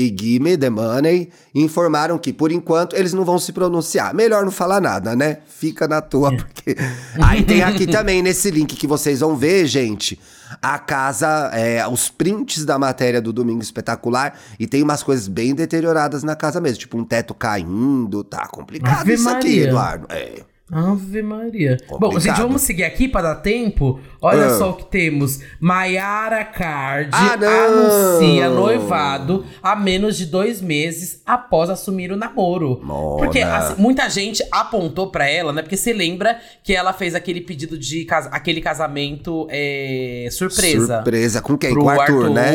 [0.00, 4.14] e Gimme The Money informaram que, por enquanto, eles não vão se pronunciar.
[4.14, 5.38] Melhor não falar nada, né?
[5.46, 6.74] Fica na tua, porque.
[7.22, 10.18] Aí tem aqui também, nesse link que vocês vão ver, gente,
[10.62, 14.38] a casa, é, os prints da matéria do Domingo Espetacular.
[14.58, 18.24] E tem umas coisas bem deterioradas na casa mesmo, tipo um teto caindo.
[18.24, 19.64] Tá complicado Ave isso aqui, Maria.
[19.68, 20.06] Eduardo.
[20.08, 20.40] É.
[20.72, 21.76] Ave Maria.
[21.88, 22.22] Bom, Complicado.
[22.22, 23.98] gente, vamos seguir aqui para dar tempo.
[24.22, 24.50] Olha Ah.
[24.58, 25.40] só o que temos.
[25.58, 32.80] Maiara Card Ah, anuncia noivado há menos de dois meses após assumir o namoro.
[32.82, 33.16] Mona.
[33.18, 35.62] Porque assim, muita gente apontou pra ela, né?
[35.62, 40.96] Porque você lembra que ela fez aquele pedido de casa, aquele casamento é, surpresa.
[40.96, 41.42] Surpresa.
[41.42, 41.72] Com quem?
[41.72, 42.54] pro Com o Arthur, né?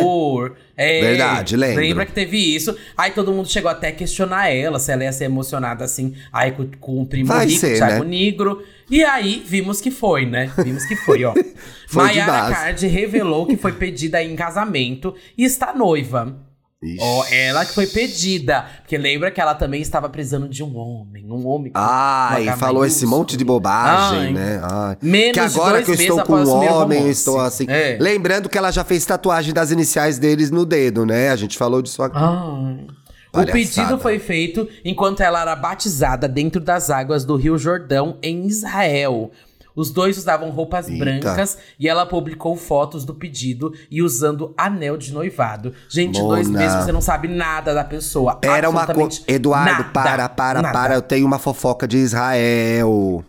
[0.77, 1.81] É, Verdade, lembro.
[1.81, 2.75] Lembra que teve isso.
[2.97, 6.15] Aí todo mundo chegou até a questionar ela se ela ia ser emocionada assim.
[6.33, 8.09] Aí com, com o primo Vai rico, ser, Thiago né?
[8.09, 8.61] Negro.
[8.89, 10.51] E aí vimos que foi, né?
[10.57, 11.33] Vimos que foi, ó.
[11.87, 12.53] Foi base.
[12.53, 16.35] Card revelou que foi pedida em casamento e está noiva.
[16.83, 16.97] Ixi.
[17.01, 18.65] Ó, ela que foi pedida.
[18.81, 21.25] Porque lembra que ela também estava precisando de um homem.
[21.25, 23.19] Um homem com Ai, um H falou esse maiúsculo.
[23.19, 24.33] monte de bobagem, Ai.
[24.33, 24.61] né?
[24.63, 24.97] Ai.
[25.01, 27.65] Menos que agora que eu estou com um o homem, eu estou assim.
[27.67, 27.97] É.
[27.99, 31.29] Lembrando que ela já fez tatuagem das iniciais deles no dedo, né?
[31.29, 32.17] A gente falou disso aqui.
[32.17, 32.85] Ai.
[33.29, 33.51] O Palhaçada.
[33.51, 39.31] pedido foi feito enquanto ela era batizada dentro das águas do Rio Jordão, em Israel.
[39.75, 41.03] Os dois usavam roupas Eita.
[41.03, 45.73] brancas e ela publicou fotos do pedido e usando anel de noivado.
[45.89, 46.59] Gente, dois Mona.
[46.59, 48.39] meses você não sabe nada da pessoa.
[48.41, 49.21] Era uma coisa.
[49.27, 50.73] Eduardo, nada, para, para, nada.
[50.73, 50.95] para.
[50.95, 53.23] Eu tenho uma fofoca de Israel.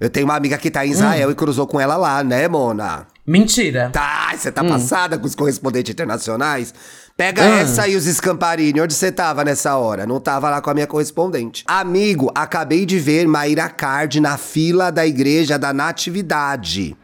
[0.00, 3.06] Eu tenho uma amiga que tá em Israel e cruzou com ela lá, né, Mona?
[3.28, 3.90] Mentira.
[3.92, 4.52] Tá, você Hum.
[4.52, 6.72] tá passada com os correspondentes internacionais?
[7.16, 7.58] Pega Ah.
[7.60, 8.80] essa e os Scamparini.
[8.80, 10.06] Onde você tava nessa hora?
[10.06, 11.62] Não tava lá com a minha correspondente.
[11.66, 16.96] Amigo, acabei de ver Maíra Card na fila da igreja da Natividade.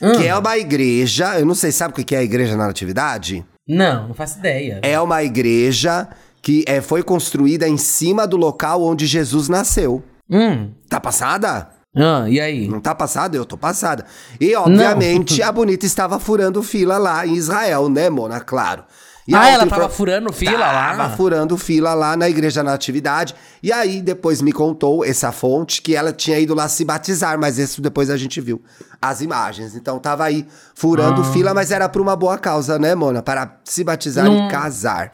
[0.00, 0.12] Hum.
[0.12, 1.38] Que é uma igreja.
[1.40, 3.44] Eu não sei, sabe o que é a igreja da Natividade?
[3.66, 4.78] Não, não faço ideia.
[4.82, 6.06] É uma igreja
[6.40, 10.04] que é, foi construída em cima do local onde Jesus nasceu.
[10.30, 10.70] Hum.
[10.88, 11.68] Tá passada?
[11.96, 12.68] Ah, e aí?
[12.68, 13.36] Não tá passada?
[13.36, 14.04] Eu tô passada.
[14.40, 18.40] E, obviamente, a Bonita estava furando fila lá em Israel, né, Mona?
[18.40, 18.84] Claro.
[19.26, 20.96] E ah, ela tava infor- furando fila lá?
[20.96, 23.34] Tava furando fila lá na Igreja Natividade.
[23.62, 27.58] E aí, depois me contou essa fonte que ela tinha ido lá se batizar, mas
[27.58, 28.62] isso depois a gente viu
[29.02, 29.74] as imagens.
[29.74, 31.24] Então tava aí furando Ah.
[31.32, 33.22] fila, mas era por uma boa causa, né, Mona?
[33.22, 35.10] Para se batizar e casar.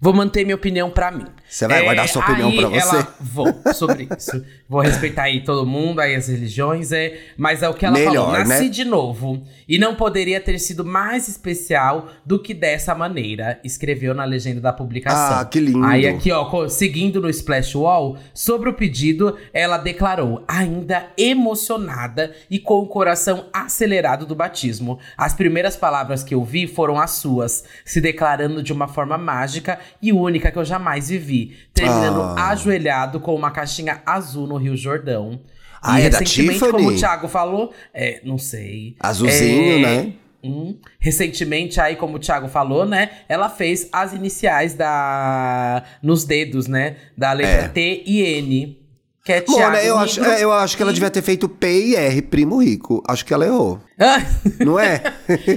[0.00, 1.26] Vou manter minha opinião pra mim.
[1.46, 2.96] Você vai guardar sua opinião pra você?
[2.96, 4.42] ela- Vou, sobre isso.
[4.68, 7.18] Vou respeitar aí todo mundo, aí as religiões, é.
[7.36, 8.32] Mas é o que ela Melhor, falou.
[8.48, 8.68] Nasci né?
[8.70, 9.42] de novo.
[9.68, 14.72] E não poderia ter sido mais especial do que dessa maneira, escreveu na legenda da
[14.72, 15.38] publicação.
[15.40, 15.84] Ah, que lindo.
[15.84, 22.58] Aí aqui, ó, seguindo no Splash Wall, sobre o pedido, ela declarou, ainda emocionada e
[22.58, 24.98] com o coração acelerado do batismo.
[25.16, 29.78] As primeiras palavras que eu vi foram as suas, se declarando de uma forma mágica
[30.00, 32.50] e única que eu jamais vivi, terminando Ah.
[32.50, 35.40] ajoelhado com uma caixinha azul no Rio Jordão.
[35.82, 38.94] Ah, e é recentemente, como o Thiago falou, é, não sei.
[39.00, 40.12] Azulzinho, É, né?
[40.42, 40.76] Hum.
[40.98, 43.10] Recentemente, aí, como o Thiago falou, né?
[43.28, 45.82] Ela fez as iniciais da.
[46.02, 46.96] nos dedos, né?
[47.16, 47.68] Da letra É.
[47.68, 48.79] T e N.
[49.22, 49.60] Que é Thiago.
[49.60, 52.22] Mona, eu acho, é, eu acho que ela e- devia ter feito P e R,
[52.22, 53.02] primo rico.
[53.06, 53.78] Acho que ela errou.
[54.64, 55.02] Não é?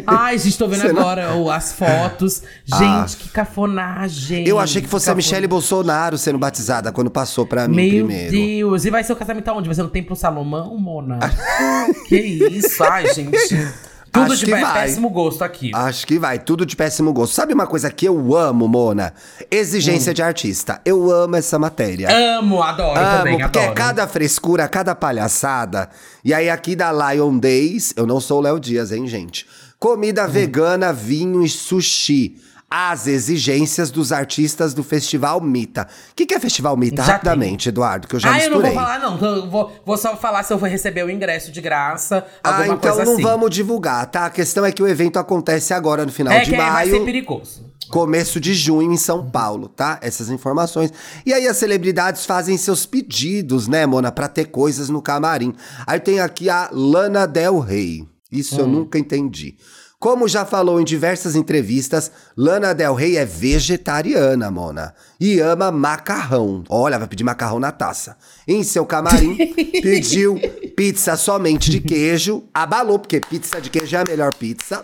[0.06, 2.44] Ai, gente, tô vendo Você não- agora o- as fotos.
[2.70, 2.78] Ah.
[3.08, 4.46] Gente, que cafonagem.
[4.46, 8.32] Eu achei que fosse a Michelle Bolsonaro sendo batizada quando passou pra mim Meu primeiro.
[8.32, 8.84] Deus.
[8.84, 9.68] E vai ser o casamento aonde?
[9.70, 11.20] Vai ser no Templo Salomão, Mona?
[12.10, 12.84] que isso?
[12.84, 13.66] Ai, gente.
[14.14, 15.72] Tudo Acho de péssimo gosto aqui.
[15.74, 17.34] Acho que vai, tudo de péssimo gosto.
[17.34, 19.12] Sabe uma coisa que eu amo, Mona?
[19.50, 20.14] Exigência Hum.
[20.14, 20.80] de artista.
[20.86, 22.10] Eu amo essa matéria.
[22.38, 23.72] Amo, adoro Amo, também, porque adoro.
[23.72, 25.90] é cada frescura, cada palhaçada.
[26.24, 29.48] E aí, aqui da Lion Days, eu não sou o Léo Dias, hein, gente?
[29.80, 32.38] Comida vegana, vinho e sushi.
[32.76, 35.88] As exigências dos artistas do Festival Mita.
[36.12, 37.04] O que, que é Festival Mita?
[37.04, 38.72] Já Rapidamente, Eduardo, que eu já ah, eu não misturei.
[38.72, 39.18] vou falar, não.
[39.20, 42.96] Eu vou, vou só falar se eu vou receber o ingresso de graça, Ah, então
[43.06, 43.22] não assim.
[43.22, 44.26] vamos divulgar, tá?
[44.26, 46.86] A questão é que o evento acontece agora no final é de que é, vai
[46.86, 47.06] ser maio.
[47.06, 47.72] perigoso.
[47.92, 50.00] Começo de junho em São Paulo, tá?
[50.02, 50.92] Essas informações.
[51.28, 55.54] E aí as celebridades fazem seus pedidos, né, Mona, pra ter coisas no camarim.
[55.86, 58.08] Aí tem aqui a Lana Del Rey.
[58.32, 58.60] Isso Hum.
[58.62, 59.58] eu nunca entendi.
[60.04, 64.94] Como já falou em diversas entrevistas, Lana Del Rey é vegetariana, Mona.
[65.18, 66.62] E ama macarrão.
[66.68, 68.18] Olha, vai pedir macarrão na taça.
[68.46, 69.38] Em seu camarim,
[69.82, 70.38] pediu
[70.76, 72.44] pizza somente de queijo.
[72.54, 74.84] Abalou, porque pizza de queijo é a melhor pizza.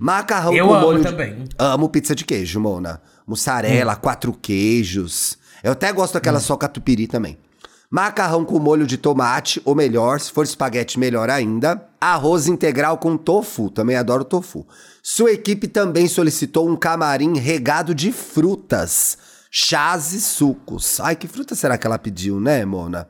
[0.00, 1.44] Macarrão Eu com amo molho de- também.
[1.58, 3.02] Amo pizza de queijo, Mona.
[3.26, 5.36] Mussarela, quatro queijos.
[5.62, 7.36] Eu até gosto daquela só catupiry também.
[7.92, 11.88] Macarrão com molho de tomate, ou melhor, se for espaguete, melhor ainda.
[12.00, 14.64] Arroz integral com tofu, também adoro tofu.
[15.02, 19.18] Sua equipe também solicitou um camarim regado de frutas,
[19.50, 21.00] chás e sucos.
[21.00, 23.08] Ai, que fruta será que ela pediu, né, Mona?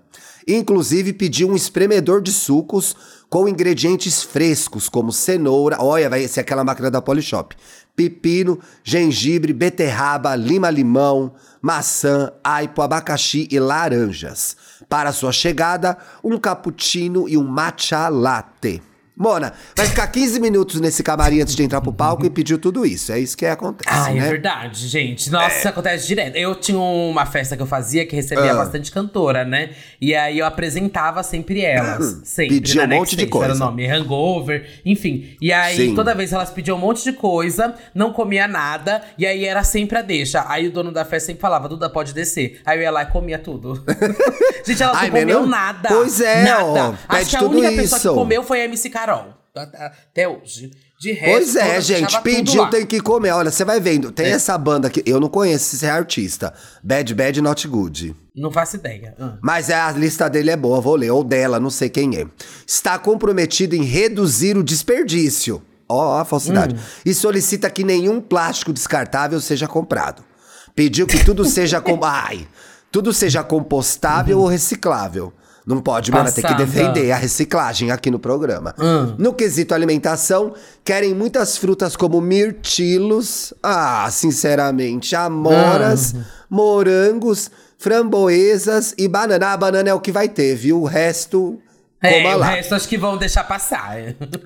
[0.48, 2.96] Inclusive pediu um espremedor de sucos
[3.28, 7.54] com ingredientes frescos, como cenoura, olha, vai ser aquela máquina da Polishop,
[8.00, 14.56] pepino, gengibre, beterraba, lima-limão, maçã, aipo, abacaxi e laranjas.
[14.88, 18.80] Para sua chegada, um cappuccino e um matcha latte.
[19.20, 22.86] Mona, vai ficar 15 minutos nesse camarim antes de entrar pro palco e pediu tudo
[22.86, 23.12] isso.
[23.12, 23.94] É isso que acontece.
[23.94, 24.26] Ai, né?
[24.26, 25.30] é verdade, gente.
[25.30, 26.36] Nossa, isso acontece direto.
[26.36, 28.54] Eu tinha uma festa que eu fazia que recebia Ah.
[28.56, 29.72] bastante cantora, né?
[30.00, 32.22] E aí eu apresentava sempre elas.
[32.24, 32.54] Sempre.
[32.60, 33.64] Pedia na um monte de Stage, Era o coisa.
[33.66, 35.36] nome, Hangover, enfim.
[35.38, 35.94] E aí, Sim.
[35.94, 39.98] toda vez elas pediam um monte de coisa, não comia nada, e aí era sempre
[39.98, 40.46] a deixa.
[40.48, 42.62] Aí o dono da festa sempre falava, Duda, pode descer.
[42.64, 43.84] Aí eu ia lá e comia tudo.
[44.66, 45.88] gente, elas Ai, não comeu nada.
[45.90, 46.64] pois é, nada.
[46.64, 48.08] ó, Acho que a única pessoa isso.
[48.08, 49.09] que comeu foi a MC Carol.
[49.54, 50.70] Até hoje.
[51.00, 52.64] De resto, Pois é, gente, pediu.
[52.66, 52.70] É.
[52.70, 53.30] tem que comer.
[53.30, 56.52] Olha, você vai vendo, tem essa banda aqui, eu não conheço esse artista.
[56.82, 58.14] Bad Bad Not Good.
[58.36, 59.14] Não faço ideia.
[59.18, 59.38] Ah.
[59.42, 61.10] Mas é, a lista dele é boa, vou ler.
[61.10, 62.26] Ou dela, não sei quem é.
[62.66, 65.62] Está comprometido em reduzir o desperdício.
[65.88, 66.76] Ó, a falsidade.
[67.04, 70.22] E solicita que nenhum plástico descartável seja comprado.
[70.74, 71.98] Pediu que tudo seja com...
[72.04, 72.46] Ai,
[72.92, 75.32] tudo seja compostável ou reciclável.
[75.66, 78.74] Não pode, mano, tem que defender a reciclagem aqui no programa.
[79.18, 86.14] No quesito alimentação, querem muitas frutas como mirtilos, ah, sinceramente, amoras,
[86.48, 89.48] morangos, framboesas e banana.
[89.52, 90.80] A banana é o que vai ter, viu?
[90.82, 91.58] O resto,
[92.02, 93.96] É, o resto acho que vão deixar passar.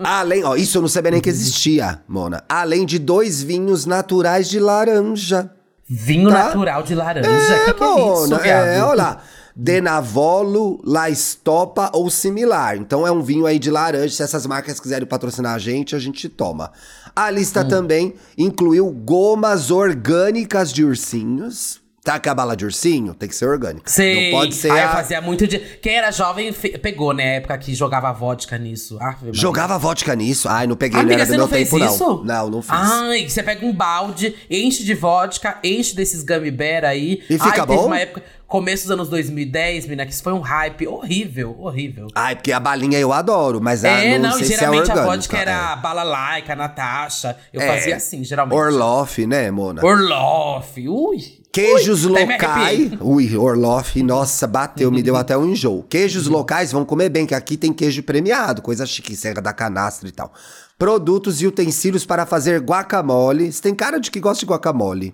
[0.01, 2.43] Além, ó, isso eu não sabia nem que existia, Mona.
[2.49, 5.51] Além de dois vinhos naturais de laranja.
[5.89, 6.45] Vinho Tá.
[6.47, 7.29] natural de laranja.
[7.67, 9.23] que, que é isso, Mona, é, olha lá.
[9.57, 12.77] Denavolo, La Estopa ou similar.
[12.77, 14.15] Então é um vinho aí de laranja.
[14.17, 16.73] Se essas marcas quiserem patrocinar a gente, a gente toma.
[17.15, 17.69] A lista Hum.
[17.69, 21.83] também incluiu gomas orgânicas de ursinhos.
[22.03, 23.91] Tá que a bala de ursinho tem que ser orgânica.
[23.91, 24.31] Sei.
[24.31, 24.85] Não pode ser Aí a...
[24.85, 25.59] eu fazia muito de.
[25.59, 27.23] Quem era jovem fe- pegou, né?
[27.25, 28.99] A época que jogava vodka nisso.
[29.01, 29.17] Ah.
[29.33, 30.47] Jogava vodka nisso?
[30.47, 32.05] Ai, não peguei, Amiga, não era do não meu fez tempo, isso?
[32.07, 32.23] não.
[32.25, 32.73] Não, não fiz.
[32.73, 37.23] Ai, você pega um balde, enche de vodka, enche desses gummy bear aí.
[37.31, 37.87] E fica Ai, teve bom?
[37.87, 38.23] uma época,
[38.55, 42.07] começo dos anos 2010, menina, que isso foi um hype horrível, horrível.
[42.15, 44.93] Ai, porque a balinha eu adoro, mas a, é, não, não, sei se é geralmente
[44.93, 45.17] a orgânica.
[45.17, 47.37] vodka era a balalaica, Natasha.
[47.53, 47.67] Eu É.
[47.67, 48.57] fazia assim, geralmente.
[48.57, 49.85] Orloff, né, Mona?
[49.85, 51.19] Orloff, ui.
[51.53, 52.93] Queijos ui, locais.
[53.03, 55.83] Ui, Orloff, nossa, bateu, me deu até um enjoo.
[55.83, 60.09] Queijos locais vão comer bem, que aqui tem queijo premiado, coisa chique, serra da canastra
[60.09, 60.33] e tal.
[60.79, 63.51] Produtos e utensílios para fazer guacamole.
[63.51, 65.13] Você tem cara de que gosta de guacamole.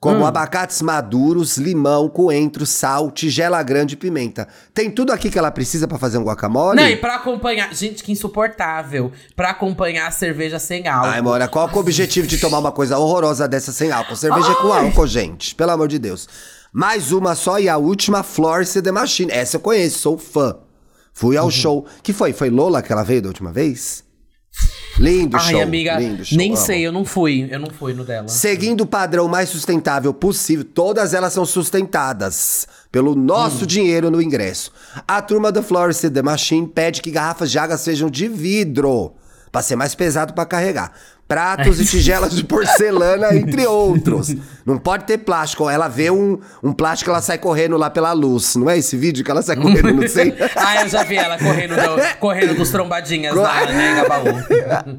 [0.00, 4.46] Como abacates maduros, limão, coentro, sal, tigela grande e pimenta.
[4.72, 6.80] Tem tudo aqui que ela precisa pra fazer um guacamole?
[6.80, 7.74] Não, e pra acompanhar.
[7.74, 9.10] Gente, que insuportável.
[9.34, 11.08] Pra acompanhar a cerveja sem álcool.
[11.08, 14.14] Ai, Mora, qual que é o objetivo de tomar uma coisa horrorosa dessa sem álcool?
[14.14, 15.52] Cerveja é com álcool, gente.
[15.56, 16.28] Pelo amor de Deus.
[16.72, 19.32] Mais uma só e a última, Florence The Machine.
[19.32, 20.56] Essa eu conheço, sou fã.
[21.12, 21.42] Fui Uhum.
[21.42, 21.86] ao show.
[22.04, 22.32] Que foi?
[22.32, 24.04] Foi Lola que ela veio da última vez?
[24.98, 25.62] Lindo Ai, show.
[25.62, 26.36] amiga, lindo show.
[26.36, 26.56] nem amo.
[26.56, 27.46] sei, eu não fui.
[27.50, 28.26] Eu não fui no dela.
[28.28, 33.66] Seguindo o padrão mais sustentável possível, todas elas são sustentadas pelo nosso Hum.
[33.66, 34.72] dinheiro no ingresso.
[35.06, 39.12] A turma do Florence The Machine pede que garrafas de água sejam de vidro,
[39.50, 40.92] pra ser mais pesado pra carregar.
[41.26, 44.34] Pratos e tigelas de porcelana, entre outros.
[44.64, 45.68] Não pode ter plástico.
[45.68, 48.56] Ela vê um, um plástico, ela sai correndo lá pela luz.
[48.56, 50.34] Não é esse vídeo que ela sai correndo, não sei.
[50.56, 54.24] ah, eu já vi ela correndo, do- correndo dos trombadinhas lá, né, Gabaú?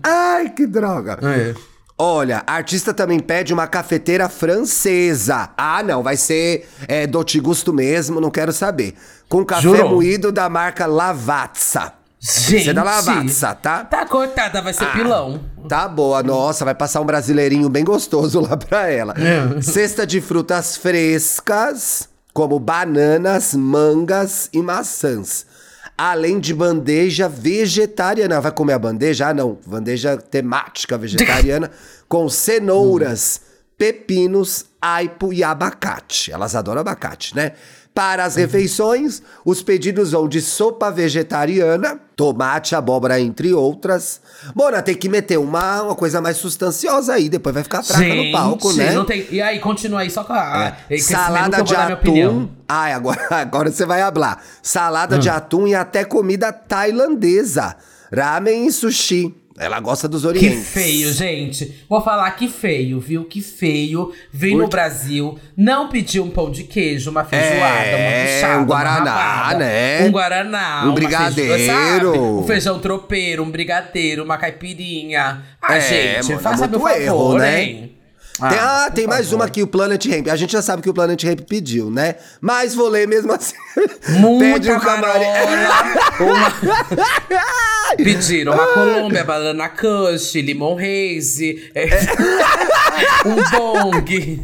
[0.04, 1.18] Ai, que droga.
[1.24, 1.56] É.
[2.02, 5.50] Olha, a artista também pede uma cafeteira francesa.
[5.58, 8.94] Ah, não, vai ser é, Doce Gusto mesmo, não quero saber.
[9.28, 9.90] Com café Jurou?
[9.96, 11.92] moído da marca Lavazza.
[12.20, 12.66] Gente.
[12.66, 13.86] Você da Lavazza, tá?
[13.86, 14.92] Tá cortada, vai ser Ah.
[14.92, 15.40] pilão.
[15.70, 19.14] Tá boa, nossa, vai passar um brasileirinho bem gostoso lá pra ela.
[19.18, 19.62] É.
[19.62, 25.46] Cesta de frutas frescas, como bananas, mangas e maçãs.
[25.98, 28.40] Além de bandeja vegetariana.
[28.42, 29.30] Vai comer a bandeja?
[29.30, 29.58] Ah, não.
[29.66, 31.72] Bandeja temática vegetariana
[32.08, 33.42] com cenouras,
[33.78, 36.32] pepinos, aipo e abacate.
[36.32, 37.54] Elas adoram abacate, né?
[37.94, 44.20] Para as refeições, os pedidos vão de sopa vegetariana, tomate, abóbora, entre outras.
[44.54, 48.30] Mona, tem que meter uma, uma coisa mais sustanciosa aí, depois vai ficar fraca no
[48.30, 48.92] palco, né?
[48.92, 49.26] Não tem...
[49.32, 50.76] E aí, continua aí só com a...
[50.90, 50.98] É.
[50.98, 52.50] Salada de atum.
[52.68, 54.44] Ai, agora, agora você vai hablar.
[54.62, 55.20] Salada Hum.
[55.20, 57.78] de atum e até comida tailandesa.
[58.14, 59.34] Ramen e sushi.
[59.60, 60.70] Ela gosta dos Que orientes.
[60.70, 61.84] feio, gente.
[61.90, 63.26] Vou falar que feio, viu?
[63.26, 64.14] Que feio.
[64.32, 68.66] Vem no Brasil, não pediu um pão de queijo, uma feijoada, É, uma puxada, um
[68.66, 70.04] guaraná, rabada, né?
[70.06, 71.54] Um guaraná, Um brigadeiro.
[71.56, 72.06] feijo- sabe?
[72.20, 75.44] Um feijão tropeiro, um brigadeiro, uma caipirinha.
[75.62, 75.82] Ah, É,
[76.22, 77.62] gente, mano, faça muito meu favor, erro, né?
[77.64, 77.96] hein?
[78.40, 79.36] Tem, ah, por tem mais favor.
[79.36, 80.30] uma aqui, o Planet Ramp.
[80.30, 82.16] A gente já sabe que o Planet Ramp pediu, né?
[82.40, 83.54] Mas vou ler mesmo assim.
[84.18, 85.26] Muita um camarim.
[85.26, 86.50] marola, uma...
[87.98, 91.88] Pediram uma Colômbia, banana kush, limon haze, é,
[93.28, 94.42] um bong.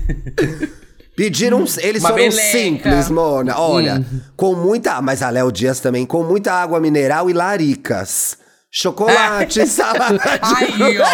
[1.16, 2.42] Pediram, eles Uma foram meleca.
[2.52, 3.58] simples, Mona.
[3.58, 4.06] Olha,
[4.36, 5.02] com muita.
[5.02, 8.38] Mas a Léo Dias também, com muita água mineral e laricas.
[8.70, 11.06] Chocolate, salada de Aí, ó.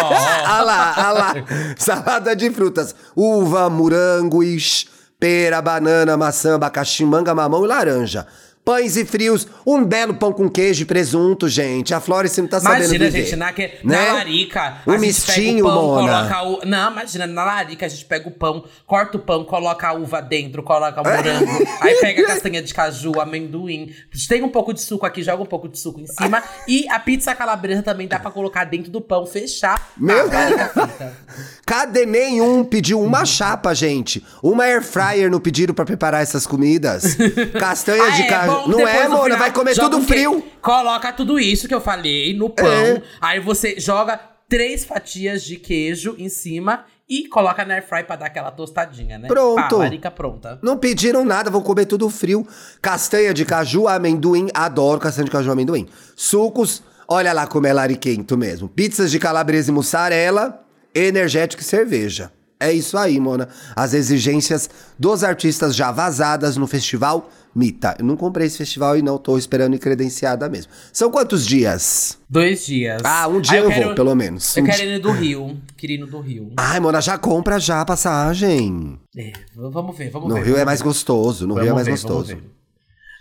[0.44, 1.34] ah lá, ah lá.
[1.78, 2.92] Salada de frutas.
[3.14, 4.88] Uva, morangos,
[5.20, 8.26] pera, banana, maçã, abacaxi, manga, mamão e laranja.
[8.64, 11.92] Pães e frios, um belo pão com queijo e presunto, gente.
[11.92, 13.24] A Flores não tá sabendo Imagina, viver.
[13.24, 14.06] gente, na, que, Né?
[14.06, 14.76] na larica.
[14.86, 16.28] Um a gente mistinho, pega o pão, Mona.
[16.28, 16.64] coloca o.
[16.64, 20.22] Não, imagina, na larica a gente pega o pão, corta o pão, coloca a uva
[20.22, 21.50] dentro, coloca o morango.
[21.82, 23.92] aí pega a castanha de caju, amendoim.
[24.28, 26.40] Tem um pouco de suco aqui, joga um pouco de suco em cima.
[26.68, 29.90] e a pizza calabresa também dá pra colocar dentro do pão, fechar.
[29.96, 31.12] Meu a.
[31.66, 34.24] Cadê nenhum pediu uma chapa, gente?
[34.40, 37.16] Uma air fryer no pediram pra preparar essas comidas?
[37.58, 38.51] Castanha Ah, de é caju.
[38.68, 39.24] Não é, Mona?
[39.24, 40.44] final, Vai comer tudo frio.
[40.60, 42.66] Coloca tudo isso que eu falei no pão.
[42.66, 43.02] É.
[43.20, 48.16] Aí você joga três fatias de queijo em cima e coloca na air fry pra
[48.16, 49.28] dar aquela tostadinha, né?
[49.28, 49.78] Pronto.
[50.00, 50.58] Pá, pronta.
[50.62, 52.46] Não pediram nada, vão comer tudo frio.
[52.80, 55.88] Castanha de caju, amendoim, adoro castanha de caju amendoim.
[56.16, 58.68] Sucos, olha lá como é lariquento mesmo.
[58.68, 62.32] Pizzas de calabresa e mussarela, energético e cerveja.
[62.62, 63.48] É isso aí, Mona.
[63.74, 67.94] As exigências dos artistas já vazadas no festival Mita.
[67.98, 70.72] Eu não comprei esse festival e não tô esperando ir credenciada mesmo.
[70.90, 72.16] São quantos dias?
[72.28, 73.02] Dois dias.
[73.04, 74.56] Ah, um dia Aí eu, quero- vou, pelo menos.
[74.56, 75.60] Eu Um quero ir no do Rio.
[75.76, 76.52] Queria ir no do Rio.
[76.56, 78.98] Ai, Mona, já compra já a passagem.
[79.14, 80.44] É, vamos ver, vamos No ver.
[80.44, 80.84] Rio é vamos mais ver.
[80.86, 82.42] gostoso, no Rio é Vamos mais ver, vamos gostoso.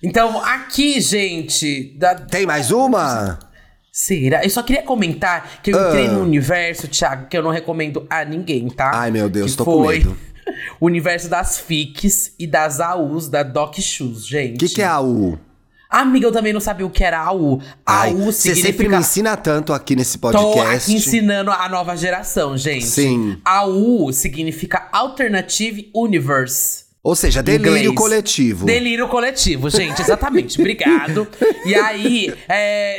[0.04, 3.38] Então, aqui, gente, da, Tem mais uma?
[3.92, 4.44] Será?
[4.44, 6.12] Eu só queria comentar que eu entrei Ah.
[6.14, 8.92] no universo, Thiago, que eu não recomendo a ninguém, tá?
[8.94, 10.18] Ai, meu Deus, que tô com medo.
[10.80, 14.56] O universo das FICs e das AUs da Doc Shoes, gente.
[14.56, 15.38] O que, que é a U?
[15.90, 17.62] Amiga, eu também não sabia o que era AU.
[17.86, 18.68] Ai, AU Você significa...
[18.68, 20.90] sempre me ensina tanto aqui nesse Tô podcast.
[20.90, 22.86] aqui ensinando a nova geração, gente.
[22.86, 23.38] Sim.
[23.46, 26.86] AU significa Alternative Universe.
[27.04, 27.96] Ou seja, delírio Inglês.
[27.96, 28.66] coletivo.
[28.68, 30.60] Delírio coletivo, gente, exatamente.
[30.60, 31.28] Obrigado.
[31.64, 32.34] E aí,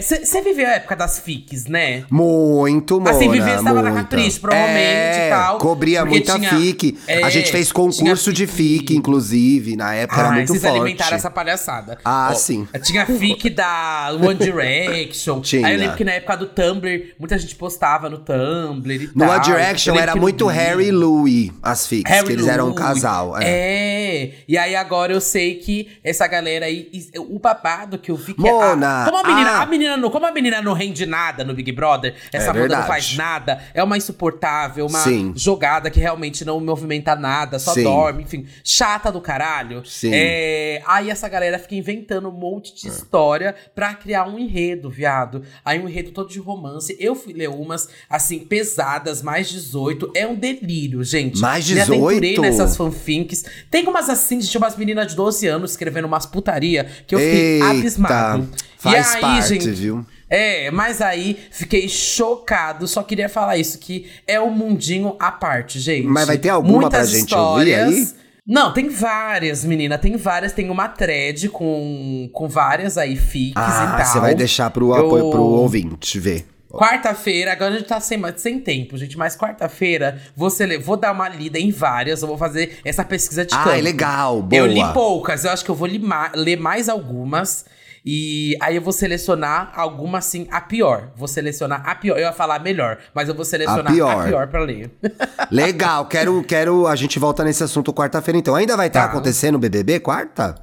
[0.00, 2.04] você viveu a época das FICs, né?
[2.08, 3.92] Muito, Mona, Assim, Vivi estava na.
[3.92, 6.96] Capricho, provavelmente, é, e tal, cobria muita tinha- FIC.
[7.08, 8.62] é, a gente fez concurso de FIC.
[8.78, 9.74] FIC, inclusive.
[9.76, 10.76] Na época era Ai, muito vocês forte.
[10.76, 11.98] alimentaram essa palhaçada.
[12.04, 12.66] Ah, sim.
[12.84, 15.40] Tinha fic da One Direction.
[15.40, 15.66] Tinha.
[15.66, 19.26] Aí eu lembro que na época do Tumblr, muita gente postava no Tumblr e No
[19.26, 19.30] tal.
[19.36, 22.68] One Direction era no muito Harry e Louis, as FICs, Harry que eles eram um
[22.68, 22.80] Louis.
[22.80, 23.36] casal.
[23.40, 23.91] É.
[23.92, 24.32] É.
[24.48, 28.40] E aí agora eu sei que essa galera aí, o babado que eu vi que
[28.40, 29.62] Mona, a, como a menina, ah.
[29.62, 32.78] a menina não, como a menina não rende nada no Big Brother, essa É bunda
[32.78, 35.32] não faz nada, é uma insuportável, uma Sim.
[35.36, 37.84] jogada que realmente não movimenta nada, só Sim.
[37.84, 39.84] dorme, enfim, chata do caralho.
[39.84, 40.10] Sim.
[40.12, 45.42] É, aí essa galera fica inventando um monte de história pra criar um enredo, viado.
[45.64, 46.96] Aí um enredo todo de romance.
[46.98, 51.40] Eu fui ler umas assim pesadas, mais 18, é um delírio, gente.
[51.40, 52.40] Mais Me aventurei 18?
[52.40, 53.44] nessas fanfics.
[53.70, 57.54] Tem umas assim, tinha umas meninas de 12 anos escrevendo umas putaria que eu fiquei
[57.54, 58.48] Eita, abismado.
[58.78, 59.70] faz e aí, parte, gente.
[59.70, 60.06] viu?
[60.28, 62.88] É, mas aí fiquei chocado.
[62.88, 66.06] Só queria falar isso, que é um mundinho à parte, gente.
[66.06, 68.08] Mas vai ter alguma Muitas pra gente ouvir aí?
[68.46, 69.96] Não, tem várias, menina.
[69.98, 70.52] Tem várias.
[70.52, 74.06] Tem uma thread com, com várias aí fics e Ah, tal.
[74.06, 76.44] você vai deixar pro, Eu- apoio, pro ouvinte ver.
[76.78, 81.12] Quarta-feira, agora a gente tá sem, sem tempo, gente, mas quarta-feira você le- vou dar
[81.12, 83.80] uma lida em várias, eu vou fazer essa pesquisa de Ah, campo.
[83.80, 84.66] legal, Eu boa.
[84.66, 85.88] li poucas, eu acho que eu vou
[86.34, 87.64] ler mais algumas.
[88.04, 91.10] E aí eu vou selecionar alguma assim, a pior.
[91.16, 92.16] Vou selecionar a pior.
[92.16, 94.26] Eu ia falar a melhor, mas eu vou selecionar a pior.
[94.26, 94.90] pior, pra ler.
[95.52, 96.88] Legal, quero, quero.
[96.88, 98.56] A gente volta nesse assunto quarta-feira, então.
[98.56, 99.06] Ainda vai estar Tá.
[99.06, 100.56] acontecendo o BBB quarta?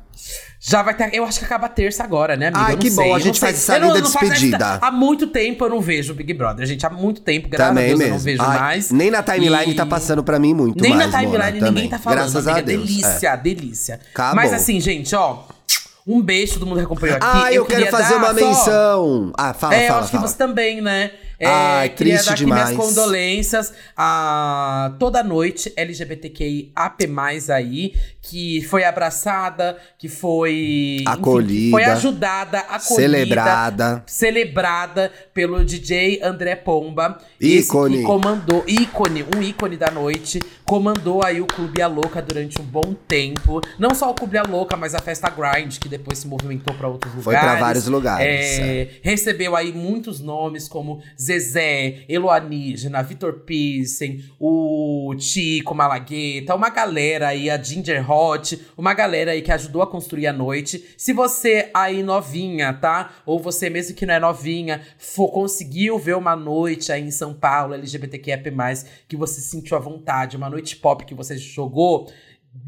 [0.60, 1.10] Já vai ter.
[1.14, 2.62] Eu acho que acaba terça agora, né, amiga?
[2.66, 3.48] Ai, Eu que sei, bom, a eu gente sei.
[3.48, 4.80] faz essa Eu não- linda eu não essa- despedida.
[4.82, 6.86] Há muito tempo eu não vejo o Big Brother, gente.
[6.86, 8.14] Há muito tempo, graças Também a Deus mesmo.
[8.14, 8.92] eu não vejo Ai, mais.
[8.92, 11.98] Nem na timeline E- tá passando pra mim muito Nem mais, na timeline ninguém tá
[11.98, 12.20] falando.
[12.20, 12.84] Graças amiga, a Deus.
[12.84, 12.86] é.
[12.88, 14.00] Delícia, delícia.
[14.14, 14.36] Acabou.
[14.36, 15.44] Mas assim, gente, ó.
[16.08, 17.26] Um beijo, todo mundo que acompanhou aqui.
[17.30, 19.32] Ah, eu, quero queria fazer dar uma só- menção.
[19.38, 20.24] Ah, fala, é, eu fala, acho fala.
[20.24, 21.12] que você também, né?
[21.40, 22.70] É, Ai, queria triste dar aqui demais.
[22.72, 27.04] minhas condolências a toda noite LGBTQI AP+,
[27.56, 30.98] aí, que foi abraçada, que foi...
[31.00, 31.72] enfim, Acolhida.
[31.72, 32.96] foi ajudada, acolhida.
[32.96, 34.04] Celebrada.
[34.06, 37.18] Celebrada pelo DJ André Pomba.
[37.40, 37.98] Ícone.
[37.98, 40.40] que comandou, ícone, um ícone da noite.
[40.66, 43.62] Comandou aí o Clube A Louca durante um bom tempo.
[43.80, 46.88] Não só o Clube A Louca, mas a Festa Grind, que depois se movimentou para
[46.88, 47.50] outros Foi lugares.
[47.52, 48.28] pra vários lugares.
[48.60, 57.28] É, recebeu aí muitos nomes como Zezé, Eloanígena, Vitor Pissen, o Tico Malagueta, uma galera
[57.28, 60.84] aí, a Ginger Hot, uma galera aí que ajudou a construir a noite.
[60.98, 63.14] Se você aí novinha, tá?
[63.28, 67.32] Ou você mesmo que não é novinha, for, conseguiu ver uma noite aí em São
[67.32, 68.42] Paulo, LGBTQIA+,
[69.08, 72.12] que você sentiu à vontade, uma noite pop que você jogou,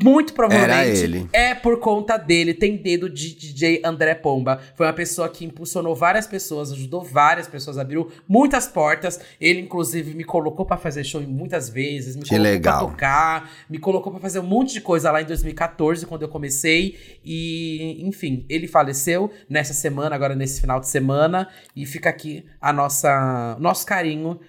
[0.04, 1.30] muito provavelmente ele.
[1.34, 4.60] é por conta dele, tem dedo de DJ André Pomba.
[4.76, 9.20] Foi uma pessoa que impulsionou várias pessoas, ajudou várias pessoas, abriu muitas portas.
[9.40, 12.80] Ele, inclusive, me colocou pra fazer show muitas vezes, me Que colocou legal.
[12.80, 16.30] pra tocar, me colocou pra fazer um monte de coisa lá em 2014, quando eu
[16.30, 16.98] comecei.
[17.24, 21.48] E, enfim, ele faleceu nessa semana, agora nesse final de semana.
[21.76, 24.40] E fica aqui a nossa nosso carinho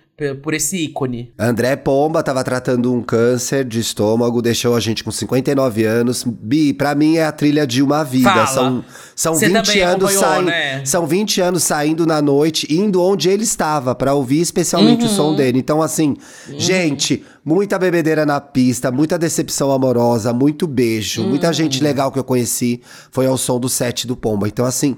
[0.43, 1.33] por esse ícone.
[1.39, 6.25] André Pomba tava tratando um câncer de estômago, deixou a gente com 59 anos.
[6.25, 8.31] Bi, pra mim é a trilha de uma vida.
[8.31, 8.47] Fala.
[8.47, 10.47] São, são Você 20 também anos saindo.
[10.47, 10.85] né?
[10.85, 15.15] São 20 anos saindo na noite, indo onde ele estava, pra ouvir especialmente o Uhum.
[15.17, 15.59] som dele.
[15.59, 16.17] Então, assim,
[16.59, 21.29] gente, muita bebedeira na pista, muita decepção amorosa, muito beijo, Uhum.
[21.31, 22.81] muita gente legal que eu conheci.
[23.11, 24.47] Foi ao som do set do Pomba.
[24.49, 24.97] Então, assim,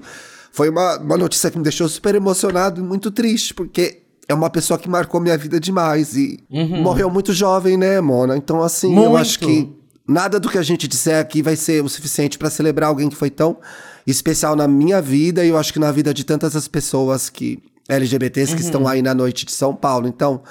[0.51, 4.01] foi uma, uma notícia que me deixou super emocionado e muito triste, porque.
[4.27, 6.39] É uma pessoa que marcou minha vida demais e
[6.81, 8.35] morreu muito jovem, né, Mona?
[8.35, 9.17] Então, assim, eu Muito.
[9.17, 9.69] acho que
[10.07, 13.15] nada do que a gente disser aqui vai ser o suficiente pra celebrar alguém que
[13.15, 13.57] foi tão
[14.05, 17.59] especial na minha vida e eu acho que na vida de tantas as pessoas que
[17.87, 20.07] LGBTs que estão aí na noite de São Paulo.
[20.07, 20.41] Então,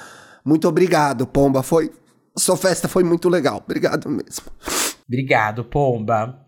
[0.45, 1.63] muito obrigado, Pomba.
[1.63, 1.91] Foi
[2.37, 3.63] sua festa foi muito legal.
[3.65, 4.47] Obrigado mesmo.
[5.07, 6.44] Obrigado, Pomba.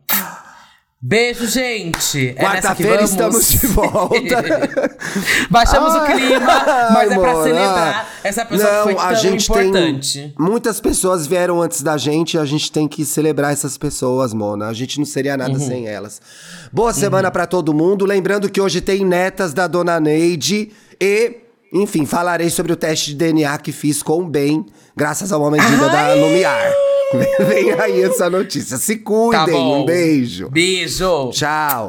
[1.09, 2.31] Beijo, gente.
[2.37, 4.43] É Quarta-feira estamos de volta.
[5.49, 6.41] Baixamos o Ai, clima,
[6.93, 7.43] mas é pra Mona.
[7.45, 10.19] celebrar essa pessoa que foi Não, a gente importante.
[10.19, 14.35] tem muitas pessoas vieram antes da gente e a gente tem que celebrar essas pessoas,
[14.35, 14.67] Mona.
[14.67, 15.65] A gente não seria nada Uhum.
[15.65, 16.21] sem elas.
[16.73, 18.05] Boa semana pra todo mundo.
[18.05, 21.37] Lembrando que hoje tem netas da Dona Neide e,
[21.73, 25.53] enfim, falarei sobre o teste de DNA que fiz com o bem, graças a uma
[25.53, 26.73] medida da Lumiar.
[27.47, 28.77] Vem aí essa notícia.
[28.77, 29.47] Se cuidem.
[29.47, 29.61] Tá.
[29.61, 30.49] Um beijo.
[30.51, 31.31] Beijo.
[31.31, 31.89] Tchau.